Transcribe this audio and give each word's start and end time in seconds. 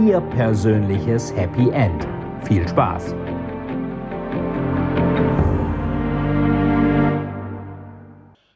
Ihr 0.00 0.20
persönliches 0.20 1.32
Happy 1.36 1.70
End. 1.70 2.08
Viel 2.42 2.66
Spaß! 2.66 3.14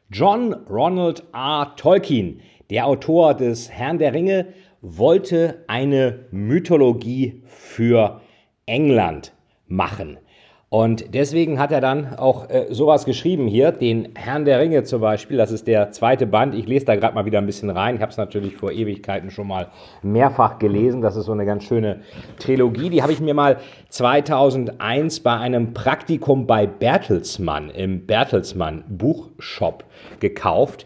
John 0.09 0.53
Ronald 0.69 1.23
R. 1.31 1.73
Tolkien, 1.77 2.41
der 2.69 2.87
Autor 2.87 3.35
des 3.35 3.71
Herrn 3.71 3.99
der 3.99 4.13
Ringe, 4.13 4.47
wollte 4.81 5.63
eine 5.67 6.25
Mythologie 6.31 7.41
für 7.45 8.19
England 8.65 9.33
machen. 9.65 10.17
Und 10.69 11.15
deswegen 11.15 11.57
hat 11.57 11.71
er 11.71 11.81
dann 11.81 12.15
auch 12.15 12.47
äh, 12.47 12.67
sowas 12.69 13.05
geschrieben 13.05 13.47
hier, 13.47 13.71
den 13.71 14.09
Herrn 14.13 14.45
der 14.45 14.59
Ringe 14.59 14.83
zum 14.83 15.01
Beispiel, 15.01 15.35
das 15.35 15.51
ist 15.51 15.65
der 15.65 15.91
zweite 15.91 16.27
Band. 16.27 16.53
Ich 16.53 16.67
lese 16.67 16.85
da 16.85 16.95
gerade 16.95 17.15
mal 17.15 17.25
wieder 17.25 17.39
ein 17.39 17.47
bisschen 17.47 17.71
rein. 17.71 17.95
Ich 17.95 18.01
habe 18.01 18.11
es 18.11 18.17
natürlich 18.17 18.55
vor 18.55 18.71
Ewigkeiten 18.71 19.31
schon 19.31 19.47
mal 19.47 19.69
mehrfach 20.03 20.59
gelesen. 20.59 21.01
Das 21.01 21.15
ist 21.15 21.25
so 21.25 21.31
eine 21.31 21.47
ganz 21.47 21.63
schöne 21.63 22.01
Trilogie. 22.37 22.91
Die 22.91 23.01
habe 23.01 23.11
ich 23.11 23.19
mir 23.19 23.33
mal 23.33 23.57
2001 23.89 25.21
bei 25.21 25.37
einem 25.37 25.73
Praktikum 25.73 26.45
bei 26.45 26.67
Bertelsmann 26.67 27.71
im 27.71 28.05
Bertelsmann 28.05 28.83
Buchshop 28.87 29.85
gekauft. 30.19 30.85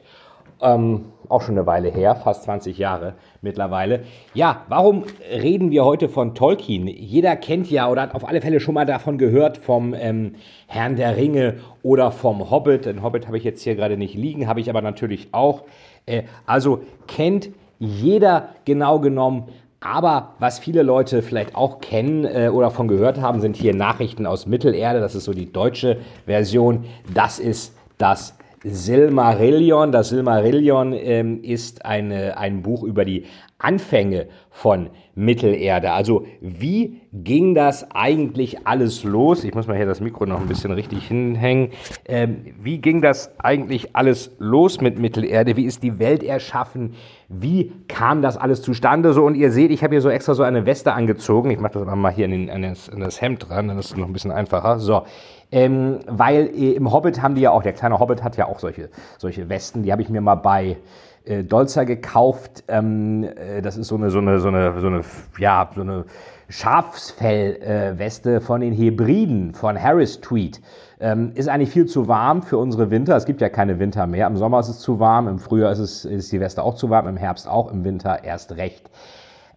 Ähm, 0.61 1.07
auch 1.33 1.41
schon 1.41 1.57
eine 1.57 1.65
Weile 1.65 1.89
her, 1.89 2.15
fast 2.15 2.43
20 2.43 2.77
Jahre 2.77 3.15
mittlerweile. 3.41 4.03
Ja, 4.33 4.61
warum 4.69 5.03
reden 5.31 5.71
wir 5.71 5.83
heute 5.83 6.07
von 6.07 6.35
Tolkien? 6.35 6.87
Jeder 6.87 7.35
kennt 7.35 7.69
ja 7.69 7.89
oder 7.89 8.03
hat 8.03 8.15
auf 8.15 8.27
alle 8.27 8.41
Fälle 8.41 8.59
schon 8.59 8.75
mal 8.75 8.85
davon 8.85 9.17
gehört 9.17 9.57
vom 9.57 9.93
ähm, 9.93 10.35
Herrn 10.67 10.95
der 10.95 11.17
Ringe 11.17 11.55
oder 11.81 12.11
vom 12.11 12.49
Hobbit. 12.49 12.85
Den 12.85 13.03
Hobbit 13.03 13.27
habe 13.27 13.37
ich 13.37 13.43
jetzt 13.43 13.63
hier 13.63 13.75
gerade 13.75 13.97
nicht 13.97 14.15
liegen, 14.15 14.47
habe 14.47 14.59
ich 14.59 14.69
aber 14.69 14.81
natürlich 14.81 15.29
auch. 15.31 15.63
Äh, 16.05 16.23
also 16.45 16.83
kennt 17.07 17.49
jeder 17.79 18.49
genau 18.65 18.99
genommen. 18.99 19.49
Aber 19.79 20.35
was 20.39 20.59
viele 20.59 20.81
Leute 20.81 21.21
vielleicht 21.21 21.55
auch 21.55 21.81
kennen 21.81 22.23
äh, 22.23 22.47
oder 22.47 22.71
von 22.71 22.87
gehört 22.87 23.19
haben, 23.19 23.41
sind 23.41 23.57
hier 23.57 23.75
Nachrichten 23.75 24.25
aus 24.25 24.45
Mittelerde. 24.45 25.01
Das 25.01 25.13
ist 25.13 25.25
so 25.25 25.33
die 25.33 25.51
deutsche 25.51 25.97
Version. 26.25 26.85
Das 27.13 27.37
ist 27.37 27.75
das 27.97 28.37
Silmarillion. 28.63 29.91
Das 29.91 30.09
Silmarillion 30.09 30.93
ähm, 30.93 31.43
ist 31.43 31.85
eine, 31.85 32.37
ein 32.37 32.61
Buch 32.61 32.83
über 32.83 33.05
die 33.05 33.25
Anfänge 33.63 34.27
von 34.49 34.89
Mittelerde. 35.15 35.91
Also 35.91 36.25
wie 36.41 37.01
ging 37.13 37.55
das 37.55 37.89
eigentlich 37.91 38.65
alles 38.67 39.03
los? 39.03 39.43
Ich 39.43 39.53
muss 39.53 39.67
mal 39.67 39.77
hier 39.77 39.85
das 39.85 40.01
Mikro 40.01 40.25
noch 40.25 40.41
ein 40.41 40.47
bisschen 40.47 40.71
richtig 40.71 41.07
hinhängen. 41.07 41.69
Ähm, 42.05 42.53
wie 42.61 42.79
ging 42.79 43.01
das 43.01 43.31
eigentlich 43.39 43.95
alles 43.95 44.31
los 44.39 44.81
mit 44.81 44.99
Mittelerde? 44.99 45.55
Wie 45.55 45.65
ist 45.65 45.83
die 45.83 45.99
Welt 45.99 46.23
erschaffen? 46.23 46.95
Wie 47.29 47.71
kam 47.87 48.21
das 48.21 48.37
alles 48.37 48.61
zustande? 48.61 49.13
So, 49.13 49.23
und 49.23 49.35
ihr 49.35 49.51
seht, 49.51 49.71
ich 49.71 49.83
habe 49.83 49.93
hier 49.93 50.01
so 50.01 50.09
extra 50.09 50.33
so 50.33 50.43
eine 50.43 50.65
Weste 50.65 50.93
angezogen. 50.93 51.51
Ich 51.51 51.59
mache 51.59 51.73
das 51.73 51.95
mal 51.95 52.11
hier 52.11 52.25
in, 52.25 52.31
den, 52.31 52.47
in, 52.49 52.61
das, 52.63 52.87
in 52.87 52.99
das 52.99 53.21
Hemd 53.21 53.47
dran, 53.49 53.67
dann 53.67 53.77
ist 53.77 53.91
es 53.91 53.97
noch 53.97 54.07
ein 54.07 54.13
bisschen 54.13 54.31
einfacher. 54.31 54.79
So, 54.79 55.03
ähm, 55.51 55.99
weil 56.07 56.47
äh, 56.47 56.71
im 56.71 56.91
Hobbit 56.91 57.21
haben 57.21 57.35
die 57.35 57.41
ja 57.41 57.51
auch, 57.51 57.61
der 57.61 57.73
kleine 57.73 57.99
Hobbit 57.99 58.23
hat 58.23 58.35
ja 58.37 58.47
auch 58.47 58.59
solche, 58.59 58.89
solche 59.19 59.47
Westen, 59.49 59.83
die 59.83 59.91
habe 59.91 60.01
ich 60.01 60.09
mir 60.09 60.21
mal 60.21 60.35
bei 60.35 60.77
äh, 61.25 61.43
Dolzer 61.43 61.85
gekauft. 61.85 62.63
Ähm, 62.67 63.23
äh, 63.23 63.61
das 63.61 63.77
ist 63.77 63.87
so 63.87 63.95
eine, 63.95 64.09
so 64.09 64.19
eine, 64.19 64.39
so 64.39 64.49
eine, 64.49 64.79
so 64.79 64.87
eine, 64.87 65.01
ja, 65.37 65.69
so 65.73 65.81
eine 65.81 66.05
Schafsfellweste 66.49 68.35
äh, 68.35 68.39
von 68.39 68.61
den 68.61 68.73
Hebriden 68.73 69.53
von 69.53 69.81
Harris 69.81 70.21
Tweed. 70.21 70.61
Ähm, 70.99 71.31
ist 71.35 71.49
eigentlich 71.49 71.71
viel 71.71 71.85
zu 71.85 72.07
warm 72.07 72.43
für 72.43 72.57
unsere 72.57 72.89
Winter. 72.91 73.15
Es 73.15 73.25
gibt 73.25 73.41
ja 73.41 73.49
keine 73.49 73.79
Winter 73.79 74.07
mehr. 74.07 74.27
Im 74.27 74.37
Sommer 74.37 74.59
ist 74.59 74.69
es 74.69 74.79
zu 74.79 74.99
warm, 74.99 75.27
im 75.27 75.39
Frühjahr 75.39 75.71
ist, 75.71 75.79
es, 75.79 76.05
ist 76.05 76.31
die 76.31 76.39
Weste 76.39 76.63
auch 76.63 76.75
zu 76.75 76.89
warm, 76.89 77.07
im 77.07 77.17
Herbst 77.17 77.47
auch, 77.47 77.71
im 77.71 77.83
Winter 77.83 78.23
erst 78.23 78.55
recht. 78.57 78.89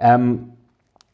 Ähm, 0.01 0.53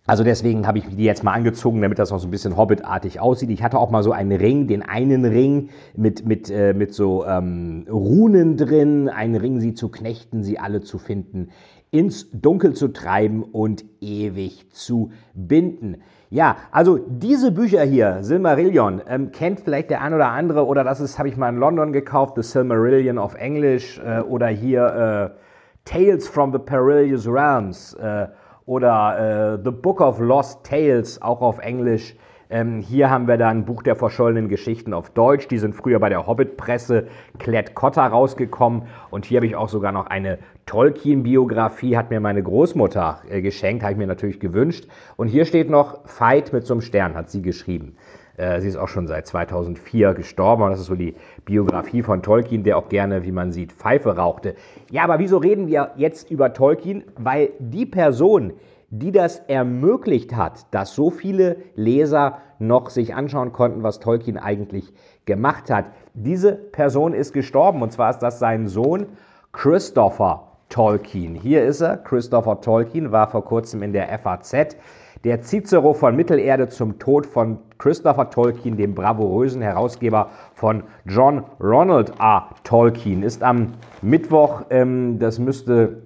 also 0.05 0.25
deswegen 0.25 0.67
habe 0.67 0.79
ich 0.79 0.89
die 0.89 1.05
jetzt 1.05 1.23
mal 1.23 1.33
angezogen, 1.33 1.81
damit 1.81 1.99
das 1.99 2.11
auch 2.11 2.19
so 2.19 2.27
ein 2.27 2.33
bisschen 2.33 2.57
Hobbitartig 2.57 3.21
aussieht. 3.21 3.51
Ich 3.51 3.63
hatte 3.63 3.79
auch 3.79 3.91
mal 3.91 4.03
so 4.03 4.11
einen 4.11 4.33
Ring, 4.33 4.67
den 4.67 4.83
einen 4.83 5.25
Ring 5.25 5.69
mit, 5.95 6.27
mit, 6.27 6.51
äh, 6.51 6.75
mit 6.75 6.93
so 6.93 7.25
ähm, 7.25 7.87
Runen 7.89 8.57
drin, 8.57 9.09
einen 9.09 9.37
Ring, 9.37 9.61
sie 9.61 9.75
zu 9.75 9.91
knechten, 9.91 10.43
sie 10.43 10.59
alle 10.59 10.81
zu 10.81 10.99
finden, 10.99 11.51
ins 11.93 12.31
Dunkel 12.33 12.73
zu 12.73 12.89
treiben 12.89 13.45
und 13.45 13.85
ewig 14.01 14.71
zu 14.71 15.12
binden. 15.35 15.99
Ja, 16.31 16.57
also 16.73 16.99
diese 16.99 17.53
Bücher 17.53 17.85
hier, 17.85 18.23
Silmarillion, 18.23 19.03
ähm, 19.07 19.31
kennt 19.31 19.61
vielleicht 19.61 19.91
der 19.91 20.01
ein 20.01 20.15
oder 20.15 20.31
andere, 20.31 20.67
oder 20.67 20.83
das 20.83 21.01
ist, 21.01 21.19
habe 21.19 21.29
ich 21.29 21.37
mal 21.37 21.51
in 21.51 21.59
London 21.59 21.93
gekauft, 21.93 22.35
The 22.37 22.43
Silmarillion 22.43 23.19
of 23.19 23.35
English, 23.35 24.01
äh, 24.05 24.21
oder 24.21 24.49
hier 24.49 25.35
äh, 25.37 25.39
Tales 25.85 26.27
from 26.27 26.51
the 26.51 26.59
Perilous 26.59 27.29
Realms. 27.29 27.95
Äh, 27.95 28.29
oder 28.67 29.59
äh, 29.59 29.65
The 29.65 29.71
Book 29.71 30.00
of 30.00 30.21
Lost 30.21 30.65
Tales, 30.65 31.21
auch 31.21 31.41
auf 31.41 31.59
Englisch. 31.59 32.17
Ähm, 32.53 32.81
hier 32.81 33.09
haben 33.09 33.28
wir 33.28 33.39
dann 33.39 33.65
Buch 33.65 33.83
der 33.83 33.97
verschollenen 33.97 34.50
Geschichten 34.50 34.93
auf 34.93 35.09
Deutsch. 35.09 35.49
Die 35.49 35.56
sind 35.56 35.75
früher 35.75 35.99
bei 35.99 36.11
der 36.11 36.27
Hobbit-Presse 36.27 37.06
Klett 37.39 37.75
Cotta 37.75 38.06
rausgekommen. 38.06 38.83
Und 39.11 39.25
hier 39.25 39.39
habe 39.39 39.47
ich 39.47 39.56
auch 39.56 39.71
sogar 39.71 39.91
noch 39.91 40.06
eine 40.06 40.39
Tolkien-Biografie, 40.67 41.97
hat 41.97 42.11
mir 42.11 42.21
meine 42.21 42.43
Großmutter 42.43 43.23
äh, 43.31 43.41
geschenkt, 43.41 43.83
habe 43.83 43.93
ich 43.93 43.99
mir 43.99 44.06
natürlich 44.06 44.39
gewünscht. 44.39 44.87
Und 45.17 45.29
hier 45.29 45.47
steht 45.47 45.71
noch 45.71 46.06
Fight 46.06 46.53
mit 46.53 46.67
so 46.67 46.75
einem 46.75 46.83
Stern, 46.83 47.15
hat 47.15 47.31
sie 47.31 47.41
geschrieben. 47.41 47.97
Äh, 48.37 48.60
sie 48.60 48.69
ist 48.69 48.76
auch 48.76 48.88
schon 48.88 49.06
seit 49.06 49.26
2004 49.26 50.15
gestorben 50.15 50.70
das 50.70 50.81
ist 50.81 50.87
so 50.87 50.94
die 50.94 51.15
Biografie 51.44 52.03
von 52.03 52.22
Tolkien, 52.22 52.65
der 52.65 52.78
auch 52.78 52.88
gerne, 52.88 53.25
wie 53.25 53.32
man 53.32 53.53
sieht, 53.53 53.72
Pfeife 53.72 54.16
rauchte. 54.16 54.54
Ja, 54.91 55.04
aber 55.04 55.19
wieso 55.19 55.38
reden 55.38 55.66
wir 55.66 55.93
jetzt 55.97 56.31
über 56.31 56.53
Tolkien? 56.53 57.04
Weil 57.19 57.50
die 57.59 57.87
Person, 57.87 58.53
die 58.91 59.12
das 59.12 59.41
ermöglicht 59.48 60.34
hat, 60.34 60.66
dass 60.72 60.94
so 60.94 61.10
viele 61.10 61.56
Leser 61.75 62.38
noch 62.59 62.91
sich 62.91 63.15
anschauen 63.15 63.53
konnten, 63.53 63.82
was 63.82 64.00
Tolkien 64.00 64.38
eigentlich 64.38 64.93
gemacht 65.25 65.70
hat, 65.70 65.87
diese 66.14 66.53
Person 66.53 67.12
ist 67.14 67.32
gestorben 67.32 67.82
und 67.82 67.93
zwar 67.93 68.10
ist 68.10 68.20
das 68.20 68.38
sein 68.38 68.69
Sohn 68.69 69.06
Christopher 69.53 70.53
Tolkien. 70.72 71.34
Hier 71.34 71.64
ist 71.64 71.82
er. 71.82 71.99
Christopher 71.99 72.62
Tolkien 72.62 73.12
war 73.12 73.28
vor 73.28 73.44
kurzem 73.44 73.82
in 73.82 73.93
der 73.93 74.19
FAZ. 74.19 74.76
Der 75.25 75.41
Cicero 75.41 75.94
von 75.94 76.16
Mittelerde 76.16 76.69
zum 76.69 76.99
Tod 76.99 77.27
von 77.27 77.59
Christopher 77.78 78.31
Tolkien, 78.31 78.77
dem 78.77 78.97
bravourösen 78.97 79.62
Herausgeber 79.62 80.31
von 80.55 80.83
John 81.05 81.44
Ronald 81.60 82.12
R. 82.19 82.49
Tolkien, 82.65 83.22
ist 83.22 83.44
am 83.44 83.75
Mittwoch, 84.00 84.62
ähm, 84.71 85.21
das 85.21 85.38
müsste 85.38 86.03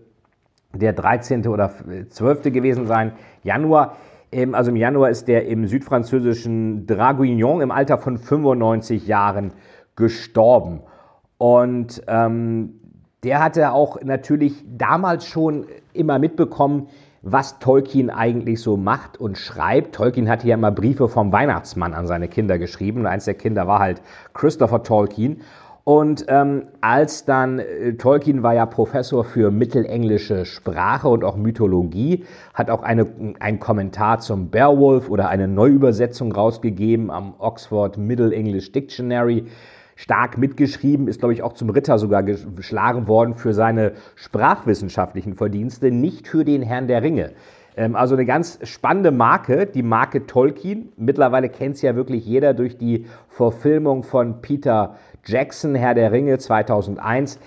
der 0.75 0.93
13. 0.93 1.49
oder 1.49 1.73
12. 2.11 2.53
gewesen 2.53 2.87
sein, 2.87 3.13
Januar. 3.43 3.97
Ähm, 4.31 4.55
also 4.55 4.71
im 4.71 4.77
Januar 4.77 5.09
ist 5.09 5.29
der 5.29 5.47
im 5.47 5.67
südfranzösischen 5.67 6.87
Draguignan 6.87 7.63
im 7.63 7.71
Alter 7.71 7.97
von 7.97 8.19
95 8.19 9.07
Jahren 9.07 9.55
gestorben. 9.97 10.83
Und 11.39 12.03
ähm, 12.07 12.81
der 13.25 13.43
hatte 13.43 13.73
auch 13.73 14.03
natürlich 14.03 14.63
damals 14.69 15.27
schon 15.27 15.67
immer 15.95 16.19
mitbekommen, 16.19 16.89
was 17.29 17.59
Tolkien 17.59 18.09
eigentlich 18.09 18.61
so 18.63 18.77
macht 18.77 19.21
und 19.21 19.37
schreibt. 19.37 19.97
Tolkien 19.97 20.29
hatte 20.29 20.47
ja 20.47 20.55
immer 20.55 20.71
Briefe 20.71 21.09
vom 21.09 21.33
Weihnachtsmann 21.33 21.93
an 21.93 22.07
seine 22.07 22.29
Kinder 22.29 22.57
geschrieben. 22.57 23.01
Und 23.01 23.07
eins 23.07 23.25
der 23.25 23.35
Kinder 23.35 23.67
war 23.67 23.81
halt 23.81 24.01
Christopher 24.33 24.85
Tolkien. 24.85 25.41
Und 25.83 26.27
ähm, 26.29 26.67
als 26.81 27.25
dann, 27.25 27.59
äh, 27.59 27.95
Tolkien 27.95 28.45
war 28.45 28.55
ja 28.55 28.67
Professor 28.67 29.25
für 29.25 29.51
mittelenglische 29.51 30.45
Sprache 30.45 31.09
und 31.09 31.25
auch 31.25 31.37
Mythologie, 31.37 32.25
hat 32.55 32.71
auch 32.71 32.83
eine, 32.83 33.07
einen 33.41 33.59
Kommentar 33.59 34.21
zum 34.21 34.51
Beowulf 34.51 35.09
oder 35.09 35.29
eine 35.29 35.49
Neuübersetzung 35.49 36.31
rausgegeben 36.33 37.11
am 37.11 37.35
Oxford 37.39 37.99
Middle 37.99 38.33
English 38.33 38.71
Dictionary 38.71 39.47
stark 39.97 40.39
mitgeschrieben, 40.39 41.09
ist, 41.09 41.19
glaube 41.19 41.33
ich, 41.33 41.43
auch 41.43 41.55
zum 41.55 41.71
Ritter 41.71 41.99
sogar 41.99 42.23
geschlagen 42.23 43.09
worden 43.09 43.35
für 43.35 43.53
seine 43.53 43.95
sprachwissenschaftlichen 44.15 45.35
Verdienste, 45.35 45.91
nicht 45.91 46.29
für 46.29 46.45
den 46.45 46.63
Herrn 46.63 46.87
der 46.87 47.03
Ringe. 47.03 47.33
Ähm, 47.77 47.97
also 47.97 48.15
eine 48.15 48.27
ganz 48.27 48.59
spannende 48.63 49.11
Marke, 49.11 49.67
die 49.67 49.83
Marke 49.83 50.27
Tolkien. 50.27 50.93
Mittlerweile 50.97 51.49
kennt 51.49 51.75
es 51.77 51.83
ja 51.83 51.97
wirklich 51.97 52.27
jeder 52.27 52.55
durch 52.55 52.79
die 52.79 53.07
Verfilmung 53.29 54.03
von 54.03 54.41
Peter 54.41 54.97
Jackson, 55.25 55.75
Herr 55.75 55.95
der 55.95 56.13
Ringe 56.13 56.39
2001. 56.39 57.39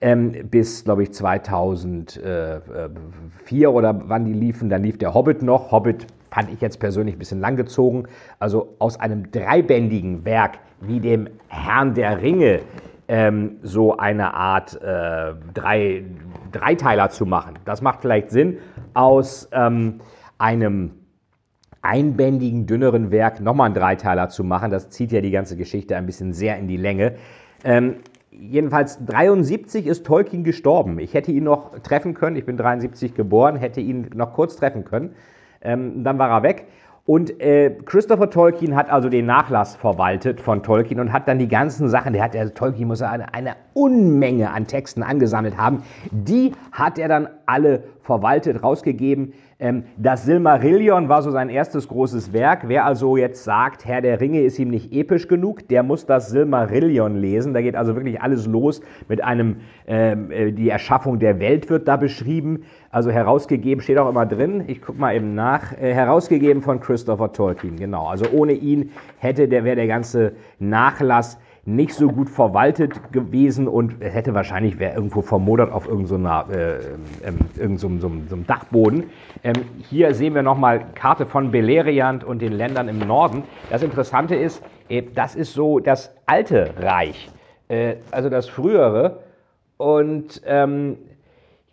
Ähm, 0.00 0.48
bis, 0.48 0.84
glaube 0.84 1.02
ich, 1.02 1.12
2004 1.12 3.72
oder 3.72 4.08
wann 4.08 4.24
die 4.24 4.32
liefen. 4.32 4.70
Dann 4.70 4.84
lief 4.84 4.96
der 4.96 5.12
Hobbit 5.12 5.42
noch. 5.42 5.72
Hobbit 5.72 6.06
fand 6.30 6.52
ich 6.52 6.60
jetzt 6.60 6.78
persönlich 6.78 7.16
ein 7.16 7.18
bisschen 7.18 7.40
langgezogen. 7.40 8.06
Also 8.38 8.76
aus 8.78 9.00
einem 9.00 9.32
dreibändigen 9.32 10.24
Werk 10.24 10.60
wie 10.80 11.00
dem 11.00 11.28
Herrn 11.48 11.94
der 11.94 12.20
Ringe 12.20 12.60
ähm, 13.08 13.56
so 13.62 13.96
eine 13.96 14.34
Art 14.34 14.80
äh, 14.82 15.34
drei, 15.54 16.04
Dreiteiler 16.52 17.10
zu 17.10 17.26
machen. 17.26 17.58
Das 17.64 17.80
macht 17.80 18.02
vielleicht 18.02 18.30
Sinn, 18.30 18.58
aus 18.94 19.48
ähm, 19.52 20.00
einem 20.36 20.92
einbändigen, 21.82 22.66
dünneren 22.66 23.10
Werk 23.10 23.40
nochmal 23.40 23.66
einen 23.66 23.74
Dreiteiler 23.74 24.28
zu 24.28 24.44
machen. 24.44 24.70
Das 24.70 24.90
zieht 24.90 25.12
ja 25.12 25.20
die 25.20 25.30
ganze 25.30 25.56
Geschichte 25.56 25.96
ein 25.96 26.06
bisschen 26.06 26.32
sehr 26.32 26.58
in 26.58 26.68
die 26.68 26.76
Länge. 26.76 27.14
Ähm, 27.64 27.96
jedenfalls 28.30 29.04
73 29.04 29.86
ist 29.86 30.04
Tolkien 30.04 30.44
gestorben. 30.44 30.98
Ich 30.98 31.14
hätte 31.14 31.32
ihn 31.32 31.44
noch 31.44 31.78
treffen 31.80 32.14
können. 32.14 32.36
Ich 32.36 32.44
bin 32.44 32.56
73 32.56 33.14
geboren, 33.14 33.56
hätte 33.56 33.80
ihn 33.80 34.10
noch 34.14 34.34
kurz 34.34 34.56
treffen 34.56 34.84
können. 34.84 35.14
Ähm, 35.60 36.04
dann 36.04 36.18
war 36.18 36.30
er 36.30 36.42
weg. 36.42 36.66
Und 37.08 37.40
äh, 37.40 37.70
Christopher 37.86 38.28
Tolkien 38.28 38.76
hat 38.76 38.90
also 38.90 39.08
den 39.08 39.24
Nachlass 39.24 39.76
verwaltet 39.76 40.42
von 40.42 40.62
Tolkien 40.62 41.00
und 41.00 41.10
hat 41.10 41.26
dann 41.26 41.38
die 41.38 41.48
ganzen 41.48 41.88
Sachen, 41.88 42.12
der 42.12 42.22
hat 42.22 42.34
ja, 42.34 42.46
Tolkien 42.50 42.86
muss 42.86 43.00
eine, 43.00 43.32
eine 43.32 43.56
Unmenge 43.72 44.50
an 44.50 44.66
Texten 44.66 45.02
angesammelt 45.02 45.56
haben, 45.56 45.84
die 46.10 46.52
hat 46.70 46.98
er 46.98 47.08
dann 47.08 47.30
alle 47.46 47.82
verwaltet, 48.02 48.62
rausgegeben. 48.62 49.32
Ähm, 49.60 49.84
das 49.96 50.24
Silmarillion 50.24 51.08
war 51.08 51.20
so 51.20 51.32
sein 51.32 51.48
erstes 51.48 51.88
großes 51.88 52.32
Werk. 52.32 52.68
Wer 52.68 52.84
also 52.84 53.16
jetzt 53.16 53.42
sagt, 53.42 53.84
Herr 53.84 54.00
der 54.00 54.20
Ringe 54.20 54.42
ist 54.42 54.56
ihm 54.60 54.68
nicht 54.68 54.92
episch 54.92 55.26
genug, 55.26 55.66
der 55.66 55.82
muss 55.82 56.06
das 56.06 56.30
Silmarillion 56.30 57.16
lesen. 57.16 57.54
Da 57.54 57.60
geht 57.60 57.74
also 57.74 57.96
wirklich 57.96 58.22
alles 58.22 58.46
los 58.46 58.80
mit 59.08 59.24
einem, 59.24 59.56
ähm, 59.88 60.30
äh, 60.30 60.52
die 60.52 60.68
Erschaffung 60.68 61.18
der 61.18 61.40
Welt 61.40 61.68
wird 61.70 61.88
da 61.88 61.96
beschrieben. 61.96 62.62
Also 62.92 63.10
herausgegeben, 63.10 63.82
steht 63.82 63.98
auch 63.98 64.08
immer 64.08 64.26
drin, 64.26 64.62
ich 64.68 64.80
gucke 64.80 65.00
mal 65.00 65.16
eben 65.16 65.34
nach, 65.34 65.72
äh, 65.72 65.92
herausgegeben 65.92 66.62
von 66.62 66.78
Christopher 66.78 67.32
Tolkien, 67.32 67.74
genau. 67.76 68.06
Also 68.06 68.26
ohne 68.30 68.52
ihn 68.52 68.92
hätte 69.18 69.48
der, 69.48 69.64
wäre 69.64 69.74
der 69.74 69.88
ganze 69.88 70.34
Nachlass 70.60 71.36
nicht 71.68 71.92
so 71.92 72.08
gut 72.08 72.30
verwaltet 72.30 73.12
gewesen 73.12 73.68
und 73.68 74.00
hätte 74.00 74.32
wahrscheinlich 74.32 74.78
wäre 74.78 74.94
irgendwo 74.94 75.20
vermodert 75.20 75.70
auf 75.70 75.86
irgendeiner 75.86 76.46
so 76.48 76.54
äh, 76.54 76.78
ähm, 77.62 78.46
Dachboden. 78.46 79.04
Ähm, 79.44 79.52
hier 79.90 80.14
sehen 80.14 80.34
wir 80.34 80.42
nochmal 80.42 80.86
Karte 80.94 81.26
von 81.26 81.50
Beleriand 81.50 82.24
und 82.24 82.40
den 82.40 82.52
Ländern 82.52 82.88
im 82.88 82.98
Norden. 83.00 83.42
Das 83.68 83.82
Interessante 83.82 84.34
ist, 84.34 84.62
äh, 84.88 85.02
das 85.14 85.34
ist 85.34 85.52
so 85.52 85.78
das 85.78 86.14
alte 86.24 86.70
Reich, 86.78 87.28
äh, 87.68 87.96
also 88.10 88.30
das 88.30 88.48
frühere. 88.48 89.18
Und 89.76 90.40
ähm, 90.46 90.96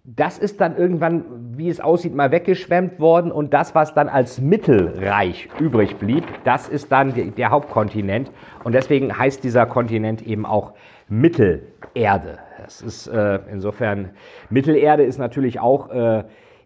das 0.06 0.38
ist 0.38 0.62
dann 0.62 0.78
irgendwann, 0.78 1.26
wie 1.58 1.68
es 1.68 1.80
aussieht, 1.80 2.14
mal 2.14 2.32
weggeschwemmt 2.32 3.00
worden 3.00 3.32
und 3.32 3.54
das, 3.54 3.74
was 3.74 3.94
dann 3.96 4.08
als 4.08 4.40
Mittelreich 4.40 5.50
übrig 5.60 5.98
blieb, 5.98 6.24
das 6.44 6.70
ist 6.70 6.92
dann 6.92 7.14
der 7.36 7.50
Hauptkontinent 7.50 8.32
und 8.64 8.74
deswegen 8.74 9.18
heißt 9.18 9.44
dieser 9.44 9.66
Kontinent 9.66 10.22
eben 10.22 10.46
auch 10.46 10.74
Mittelerde. 11.08 12.40
Das 12.62 12.82
ist 12.82 13.08
äh, 13.08 13.40
insofern, 13.52 14.12
Mittelerde 14.50 15.04
ist 15.04 15.18
natürlich 15.18 15.60
auch 15.60 15.90
äh, 15.90 16.24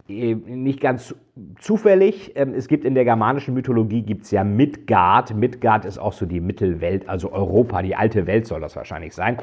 nicht 0.08 0.82
ganz 0.82 1.16
zufällig. 1.60 2.34
Ähm, 2.36 2.54
es 2.54 2.68
gibt 2.68 2.86
in 2.86 2.96
der 2.96 3.04
germanischen 3.04 3.54
Mythologie 3.54 4.02
gibt 4.02 4.24
es 4.26 4.32
ja 4.32 4.44
Midgard. 4.44 5.36
Midgard 5.36 5.86
ist 5.86 5.98
auch 5.98 6.14
so 6.14 6.26
die 6.26 6.40
Mittelwelt, 6.40 7.08
also 7.08 7.32
Europa, 7.32 7.82
die 7.82 7.96
alte 7.96 8.28
Welt 8.28 8.48
soll 8.48 8.62
das 8.62 8.76
wahrscheinlich 8.76 9.14
sein. 9.14 9.38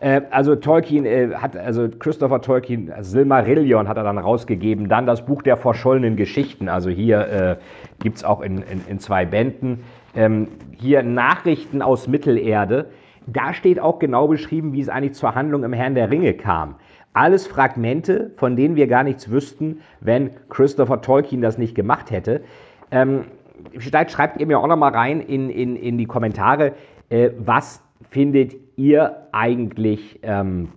Äh, 0.00 0.22
also 0.30 0.56
Tolkien 0.56 1.04
äh, 1.04 1.30
hat, 1.34 1.56
also 1.56 1.88
Christopher 1.88 2.40
Tolkien, 2.40 2.92
Silmarillion 3.00 3.88
hat 3.88 3.96
er 3.96 4.04
dann 4.04 4.18
rausgegeben. 4.18 4.88
Dann 4.88 5.06
das 5.06 5.24
Buch 5.24 5.42
der 5.42 5.56
verschollenen 5.56 6.16
Geschichten. 6.16 6.68
Also 6.68 6.90
hier 6.90 7.28
äh, 7.28 7.56
gibt 8.00 8.18
es 8.18 8.24
auch 8.24 8.40
in, 8.40 8.58
in, 8.58 8.80
in, 8.88 8.98
zwei 8.98 9.24
Bänden. 9.24 9.84
Ähm, 10.14 10.48
hier 10.78 11.02
Nachrichten 11.02 11.82
aus 11.82 12.08
Mittelerde. 12.08 12.86
Da 13.26 13.54
steht 13.54 13.78
auch 13.78 13.98
genau 13.98 14.26
beschrieben, 14.28 14.72
wie 14.72 14.80
es 14.80 14.88
eigentlich 14.88 15.14
zur 15.14 15.34
Handlung 15.34 15.62
im 15.62 15.72
Herrn 15.72 15.94
der 15.94 16.10
Ringe 16.10 16.34
kam. 16.34 16.76
Alles 17.14 17.46
Fragmente, 17.46 18.30
von 18.36 18.56
denen 18.56 18.76
wir 18.76 18.86
gar 18.86 19.04
nichts 19.04 19.30
wüssten, 19.30 19.80
wenn 20.00 20.30
Christopher 20.48 21.02
Tolkien 21.02 21.42
das 21.42 21.58
nicht 21.58 21.74
gemacht 21.74 22.10
hätte. 22.10 22.42
Ähm, 22.90 23.24
schreibt 23.78 24.40
ihr 24.40 24.46
mir 24.46 24.58
auch 24.58 24.66
noch 24.66 24.76
mal 24.76 24.92
rein 24.92 25.20
in, 25.20 25.50
in, 25.50 25.76
in 25.76 25.98
die 25.98 26.06
Kommentare, 26.06 26.72
äh, 27.10 27.30
was 27.38 27.82
findet 28.10 28.54
ihr 28.76 29.28
eigentlich 29.32 30.20
ähm, 30.22 30.68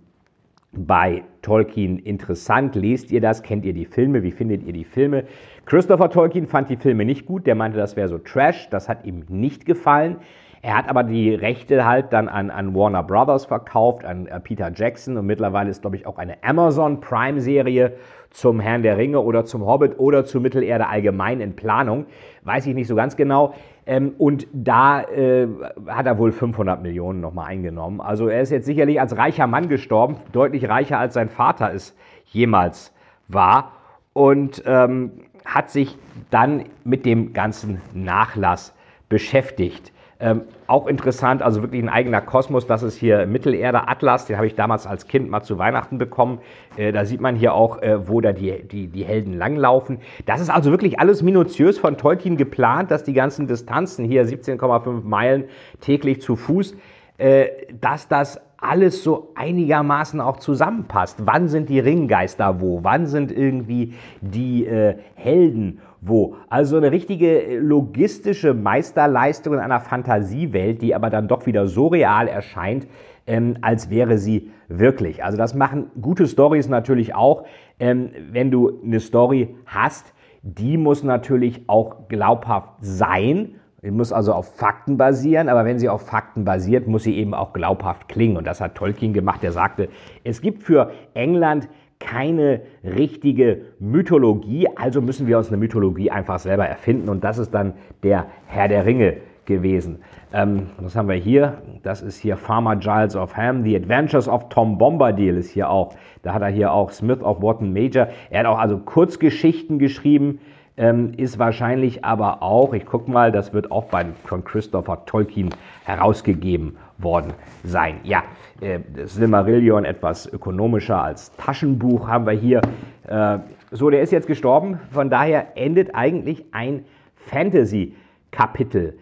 bei 0.74 1.24
Tolkien 1.42 2.00
interessant? 2.00 2.76
Lest 2.76 3.12
ihr 3.12 3.22
das? 3.22 3.42
Kennt 3.42 3.66
ihr 3.66 3.74
die 3.74 3.86
Filme? 3.86 4.24
Wie 4.24 4.32
findet 4.32 4.64
ihr 4.64 4.74
die 4.74 4.84
Filme? 4.84 5.24
Christopher 5.66 6.10
Tolkien 6.10 6.48
fand 6.48 6.70
die 6.70 6.76
Filme 6.76 7.06
nicht 7.06 7.26
gut. 7.26 7.48
Der 7.48 7.56
meinte, 7.56 7.78
das 7.78 7.96
wäre 7.96 8.10
so 8.10 8.18
Trash. 8.18 8.70
Das 8.70 8.90
hat 8.90 9.06
ihm 9.06 9.24
nicht 9.30 9.66
gefallen. 9.66 10.18
Er 10.66 10.76
hat 10.76 10.90
aber 10.90 11.04
die 11.04 11.32
Rechte 11.32 11.86
halt 11.86 12.12
dann 12.12 12.28
an, 12.28 12.50
an 12.50 12.74
Warner 12.74 13.04
Brothers 13.04 13.46
verkauft, 13.46 14.04
an 14.04 14.26
äh, 14.26 14.40
Peter 14.40 14.72
Jackson 14.74 15.16
und 15.16 15.28
mittlerweile 15.28 15.70
ist, 15.70 15.82
glaube 15.82 15.96
ich, 15.96 16.08
auch 16.08 16.18
eine 16.18 16.44
Amazon 16.44 17.02
Prime-Serie 17.02 17.94
zum 18.32 18.60
Herrn 18.60 18.82
der 18.82 18.98
Ringe 18.98 19.20
oder 19.20 19.46
zum 19.46 19.64
Hobbit 19.64 20.00
oder 20.00 20.26
zu 20.26 20.42
Mittelerde 20.42 20.88
allgemein 20.88 21.40
in 21.40 21.56
Planung. 21.56 22.08
Weiß 22.46 22.66
ich 22.66 22.74
nicht 22.74 22.88
so 22.88 22.96
ganz 22.96 23.16
genau. 23.16 23.54
Ähm, 23.86 24.16
und 24.18 24.48
da 24.54 25.04
äh, 25.04 25.48
hat 25.86 26.08
er 26.08 26.18
wohl 26.18 26.32
500 26.32 26.82
Millionen 26.82 27.22
nochmal 27.22 27.46
eingenommen. 27.46 28.02
Also 28.02 28.28
er 28.28 28.42
ist 28.42 28.50
jetzt 28.50 28.66
sicherlich 28.66 29.00
als 29.00 29.16
reicher 29.16 29.46
Mann 29.46 29.70
gestorben, 29.70 30.16
deutlich 30.32 30.68
reicher 30.68 30.98
als 30.98 31.14
sein 31.14 31.30
Vater 31.30 31.76
es 31.76 31.96
jemals 32.26 32.92
war. 33.28 33.74
Und 34.14 34.64
ähm, 34.66 35.12
hat 35.46 35.70
sich 35.70 35.96
dann 36.32 36.64
mit 36.84 37.06
dem 37.06 37.34
ganzen 37.34 37.84
Nachlass 37.94 38.74
beschäftigt. 39.10 39.92
Ähm, 40.18 40.44
auch 40.68 40.88
interessant, 40.88 41.42
also 41.42 41.62
wirklich 41.62 41.84
ein 41.84 41.90
eigener 41.90 42.22
Kosmos, 42.22 42.66
das 42.66 42.84
ist 42.84 42.96
hier 42.96 43.28
Mittelerde 43.28 43.90
Atlas, 43.90 44.26
den 44.26 44.38
habe 44.38 44.48
ich 44.48 44.56
damals 44.56 44.88
als 44.88 45.08
Kind 45.08 45.30
mal 45.30 45.44
zu 45.44 45.58
Weihnachten 45.58 45.98
bekommen. 45.98 46.40
Äh, 46.78 46.94
da 46.94 47.04
sieht 47.04 47.20
man 47.20 47.36
hier 47.36 47.54
auch, 47.54 47.82
äh, 47.82 48.08
wo 48.08 48.22
da 48.22 48.32
die, 48.32 48.64
die, 48.64 48.88
die 48.88 49.04
Helden 49.04 49.34
langlaufen. 49.34 50.00
Das 50.26 50.40
ist 50.40 50.50
also 50.50 50.72
wirklich 50.72 51.00
alles 51.00 51.22
minutiös 51.22 51.78
von 51.78 51.98
Tolkien 51.98 52.38
geplant, 52.38 52.92
dass 52.92 53.04
die 53.04 53.12
ganzen 53.12 53.48
Distanzen 53.48 54.06
hier 54.06 54.26
17,5 54.26 55.04
Meilen 55.04 55.46
täglich 55.82 56.22
zu 56.22 56.38
Fuß, 56.38 56.76
dass 57.18 58.08
das 58.08 58.42
alles 58.58 59.04
so 59.04 59.32
einigermaßen 59.36 60.20
auch 60.20 60.38
zusammenpasst. 60.38 61.20
Wann 61.26 61.48
sind 61.48 61.70
die 61.70 61.80
Ringgeister 61.80 62.62
wo? 62.62 62.80
Wann 62.84 63.06
sind 63.06 63.32
irgendwie 63.32 63.94
die 64.22 64.66
äh, 64.66 64.96
Helden 65.16 65.80
wo? 66.02 66.36
Also 66.50 66.78
eine 66.78 66.92
richtige 66.92 67.60
logistische 67.60 68.54
Meisterleistung 68.54 69.54
in 69.54 69.60
einer 69.60 69.80
Fantasiewelt, 69.80 70.82
die 70.82 70.96
aber 70.96 71.10
dann 71.10 71.28
doch 71.28 71.46
wieder 71.46 71.68
so 71.68 71.88
real 71.88 72.28
erscheint, 72.28 72.88
ähm, 73.28 73.58
als 73.62 73.90
wäre 73.90 74.18
sie 74.18 74.52
wirklich. 74.68 75.24
Also 75.24 75.38
das 75.38 75.54
machen 75.54 75.92
gute 76.02 76.28
Stories 76.28 76.70
natürlich 76.70 77.16
auch. 77.16 77.46
Ähm, 77.80 78.12
wenn 78.32 78.52
du 78.52 78.82
eine 78.84 79.00
Story 79.00 79.56
hast, 79.66 80.14
die 80.42 80.78
muss 80.78 81.04
natürlich 81.04 81.64
auch 81.68 82.08
glaubhaft 82.08 82.76
sein 82.80 83.56
Sie 83.86 83.92
muss 83.92 84.12
also 84.12 84.34
auf 84.34 84.56
Fakten 84.56 84.98
basieren, 84.98 85.48
aber 85.48 85.64
wenn 85.64 85.78
sie 85.78 85.90
auf 85.90 86.08
Fakten 86.08 86.44
basiert, 86.44 86.88
muss 86.88 87.04
sie 87.04 87.16
eben 87.18 87.36
auch 87.36 87.54
glaubhaft 87.54 88.08
klingen. 88.08 88.36
Und 88.36 88.48
das 88.48 88.60
hat 88.60 88.74
Tolkien 88.74 89.14
gemacht. 89.14 89.44
Er 89.44 89.52
sagte, 89.52 89.90
es 90.24 90.42
gibt 90.42 90.64
für 90.64 90.90
England 91.14 91.70
keine 92.00 92.62
richtige 92.84 93.62
Mythologie, 93.78 94.68
also 94.76 95.04
müssen 95.04 95.28
wir 95.28 95.38
uns 95.38 95.50
eine 95.50 95.58
Mythologie 95.58 96.10
einfach 96.10 96.40
selber 96.40 96.66
erfinden. 96.66 97.10
Und 97.10 97.24
das 97.24 97.38
ist 97.38 97.54
dann 97.54 97.74
der 98.02 98.26
Herr 98.48 98.70
der 98.70 98.88
Ringe 98.88 99.18
gewesen. 99.46 100.00
Ähm, 100.34 100.72
was 100.80 100.96
haben 100.96 101.08
wir 101.08 101.14
hier? 101.14 101.60
Das 101.84 102.02
ist 102.02 102.18
hier 102.18 102.38
Farmer 102.38 102.78
Giles 102.78 103.16
of 103.16 103.38
Ham. 103.38 103.64
The 103.64 103.76
Adventures 103.76 104.28
of 104.28 104.50
Tom 104.50 104.80
Bombadil 104.80 105.38
ist 105.38 105.52
hier 105.52 105.70
auch. 105.70 105.94
Da 106.24 106.34
hat 106.34 106.42
er 106.42 106.50
hier 106.50 106.72
auch 106.72 106.90
Smith 106.90 107.22
of 107.22 107.40
Wotton 107.40 107.72
Major. 107.72 108.08
Er 108.32 108.40
hat 108.40 108.46
auch 108.48 108.58
also 108.58 108.80
Kurzgeschichten 108.80 109.78
geschrieben 109.78 110.40
ähm, 110.78 111.14
ist 111.16 111.40
wahrscheinlich 111.40 112.04
aber 112.04 112.44
auch, 112.44 112.74
ich 112.74 112.86
gucke 112.86 113.10
mal, 113.10 113.32
das 113.32 113.54
wird 113.54 113.72
auch 113.72 113.86
bei, 113.86 114.06
von 114.26 114.44
Christopher 114.44 115.06
Tolkien 115.06 115.50
herausgegeben 115.86 116.78
worden 116.98 117.34
sein. 117.64 118.00
Ja, 118.04 118.24
äh, 118.62 118.80
Silmarillion 119.06 119.86
etwas 119.86 120.32
ökonomischer 120.32 121.02
als 121.02 121.36
Taschenbuch 121.38 122.08
haben 122.08 122.26
wir 122.26 122.34
hier. 122.34 122.62
Äh, 123.08 123.40
so, 123.72 123.90
der 123.90 124.02
ist 124.02 124.12
jetzt 124.12 124.28
gestorben, 124.28 124.80
von 124.92 125.10
daher 125.10 125.58
endet 125.58 125.96
eigentlich 125.96 126.46
ein 126.52 126.86
Fantasy-Kapitel. 127.16 128.98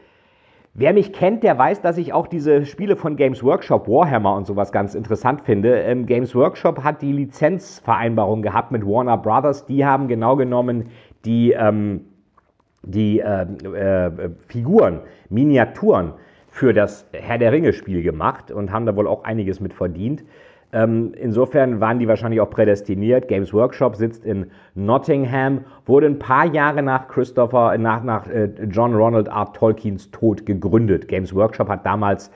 Wer 0.75 0.93
mich 0.93 1.13
kennt, 1.13 1.43
der 1.43 1.55
weiß, 1.55 1.81
dass 1.81 1.99
ich 1.99 2.13
auch 2.13 2.25
diese 2.25 2.65
Spiele 2.65 2.95
von 2.95 3.15
Games 3.15 3.43
Workshop, 3.43 3.87
Warhammer 3.87 4.35
und 4.35 4.47
sowas 4.47 4.71
ganz 4.71 4.95
interessant 4.95 5.41
finde. 5.41 5.81
Ähm, 5.81 6.07
Games 6.07 6.33
Workshop 6.33 6.83
hat 6.83 7.03
die 7.03 7.11
Lizenzvereinbarung 7.11 8.41
gehabt 8.41 8.71
mit 8.71 8.83
Warner 8.83 9.17
Brothers. 9.17 9.67
Die 9.67 9.85
haben 9.85 10.07
genau 10.07 10.35
genommen 10.35 10.89
die, 11.25 11.51
ähm, 11.51 12.01
die 12.83 13.19
äh, 13.19 13.43
äh, 13.43 14.29
Figuren, 14.47 15.01
Miniaturen 15.29 16.13
für 16.49 16.73
das 16.73 17.07
Herr 17.13 17.37
der 17.37 17.51
Ringe 17.51 17.73
Spiel 17.73 18.03
gemacht 18.03 18.51
und 18.51 18.71
haben 18.71 18.85
da 18.85 18.95
wohl 18.95 19.07
auch 19.07 19.23
einiges 19.23 19.59
mit 19.59 19.73
verdient. 19.73 20.23
Ähm, 20.73 21.13
insofern 21.15 21.79
waren 21.79 21.99
die 21.99 22.07
wahrscheinlich 22.07 22.41
auch 22.41 22.49
prädestiniert. 22.49 23.27
Games 23.27 23.53
Workshop 23.53 23.95
sitzt 23.95 24.25
in 24.25 24.47
Nottingham, 24.73 25.65
wurde 25.85 26.07
ein 26.07 26.17
paar 26.17 26.45
Jahre 26.45 26.81
nach 26.81 27.07
Christopher, 27.07 27.77
nach, 27.77 28.03
nach 28.03 28.27
äh, 28.27 28.49
John 28.69 28.95
Ronald 28.95 29.27
R. 29.27 29.53
Tolkiens 29.53 30.09
Tod 30.09 30.47
gegründet. 30.47 31.07
Games 31.07 31.33
Workshop 31.35 31.69
hat 31.69 31.85
damals 31.85 32.31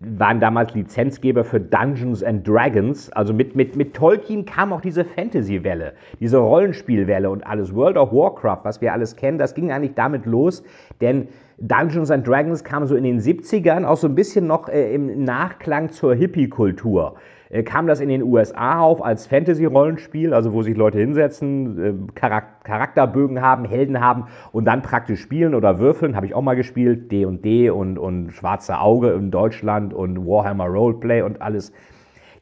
waren 0.00 0.40
damals 0.40 0.74
Lizenzgeber 0.74 1.44
für 1.44 1.60
Dungeons 1.60 2.22
and 2.24 2.46
Dragons. 2.48 3.12
Also 3.12 3.34
mit, 3.34 3.54
mit, 3.54 3.76
mit 3.76 3.94
Tolkien 3.94 4.46
kam 4.46 4.72
auch 4.72 4.80
diese 4.80 5.04
Fantasy-Welle, 5.04 5.92
diese 6.18 6.38
Rollenspielwelle 6.38 7.28
und 7.28 7.46
alles. 7.46 7.74
World 7.74 7.98
of 7.98 8.10
Warcraft, 8.10 8.60
was 8.64 8.80
wir 8.80 8.94
alles 8.94 9.14
kennen, 9.14 9.36
das 9.36 9.54
ging 9.54 9.70
eigentlich 9.70 9.94
damit 9.94 10.24
los, 10.24 10.62
denn 11.02 11.28
Dungeons 11.60 12.10
and 12.10 12.26
Dragons 12.26 12.64
kam 12.64 12.86
so 12.86 12.96
in 12.96 13.04
den 13.04 13.20
70ern 13.20 13.84
auch 13.84 13.98
so 13.98 14.06
ein 14.06 14.14
bisschen 14.14 14.46
noch 14.46 14.68
äh, 14.68 14.94
im 14.94 15.24
Nachklang 15.24 15.90
zur 15.90 16.14
Hippie-Kultur. 16.14 17.16
Äh, 17.50 17.64
kam 17.64 17.86
das 17.86 18.00
in 18.00 18.08
den 18.08 18.22
USA 18.22 18.80
auf 18.80 19.04
als 19.04 19.26
Fantasy-Rollenspiel, 19.26 20.32
also 20.32 20.54
wo 20.54 20.62
sich 20.62 20.74
Leute 20.74 20.98
hinsetzen, 20.98 22.08
äh, 22.08 22.12
Charakterbögen 22.14 23.42
haben, 23.42 23.66
Helden 23.66 24.00
haben 24.00 24.24
und 24.52 24.64
dann 24.64 24.80
praktisch 24.80 25.20
spielen 25.20 25.54
oder 25.54 25.78
würfeln. 25.78 26.16
Habe 26.16 26.24
ich 26.24 26.34
auch 26.34 26.42
mal 26.42 26.56
gespielt, 26.56 27.12
D&D 27.12 27.68
und, 27.68 27.98
und 27.98 28.30
Schwarze 28.30 28.78
Auge 28.78 29.10
in 29.10 29.30
Deutschland 29.30 29.92
und 29.92 30.26
Warhammer 30.26 30.66
Roleplay 30.66 31.20
und 31.20 31.42
alles. 31.42 31.72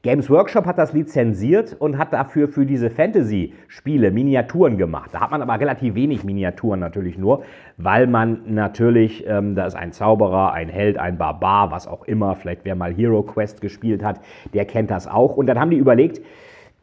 Games 0.02 0.30
Workshop 0.30 0.64
hat 0.64 0.78
das 0.78 0.92
lizenziert 0.92 1.74
und 1.76 1.98
hat 1.98 2.12
dafür 2.12 2.46
für 2.46 2.64
diese 2.64 2.88
Fantasy-Spiele 2.88 4.12
Miniaturen 4.12 4.78
gemacht. 4.78 5.10
Da 5.12 5.18
hat 5.18 5.32
man 5.32 5.42
aber 5.42 5.58
relativ 5.58 5.96
wenig 5.96 6.22
Miniaturen 6.22 6.78
natürlich 6.78 7.18
nur, 7.18 7.42
weil 7.78 8.06
man 8.06 8.42
natürlich, 8.46 9.26
ähm, 9.26 9.56
da 9.56 9.66
ist 9.66 9.74
ein 9.74 9.90
Zauberer, 9.90 10.52
ein 10.52 10.68
Held, 10.68 10.98
ein 10.98 11.18
Barbar, 11.18 11.72
was 11.72 11.88
auch 11.88 12.04
immer, 12.04 12.36
vielleicht 12.36 12.64
wer 12.64 12.76
mal 12.76 12.94
Hero 12.94 13.24
Quest 13.24 13.60
gespielt 13.60 14.04
hat, 14.04 14.20
der 14.54 14.66
kennt 14.66 14.92
das 14.92 15.08
auch. 15.08 15.36
Und 15.36 15.46
dann 15.46 15.58
haben 15.58 15.70
die 15.72 15.78
überlegt, 15.78 16.20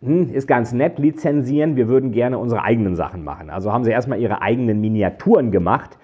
hm, 0.01 0.33
ist 0.33 0.45
ganz 0.45 0.73
nett, 0.73 0.99
lizenzieren, 0.99 1.77
wir 1.77 1.87
würden 1.87 2.11
gerne 2.11 2.37
unsere 2.37 2.63
eigenen 2.63 2.97
Sachen 2.97 3.23
machen. 3.23 3.49
Also 3.49 3.71
haben 3.71 3.85
sie 3.85 3.91
erstmal 3.91 4.19
ihre 4.19 4.41
eigenen 4.41 4.81
Miniaturen 4.81 5.51
gemacht 5.51 5.97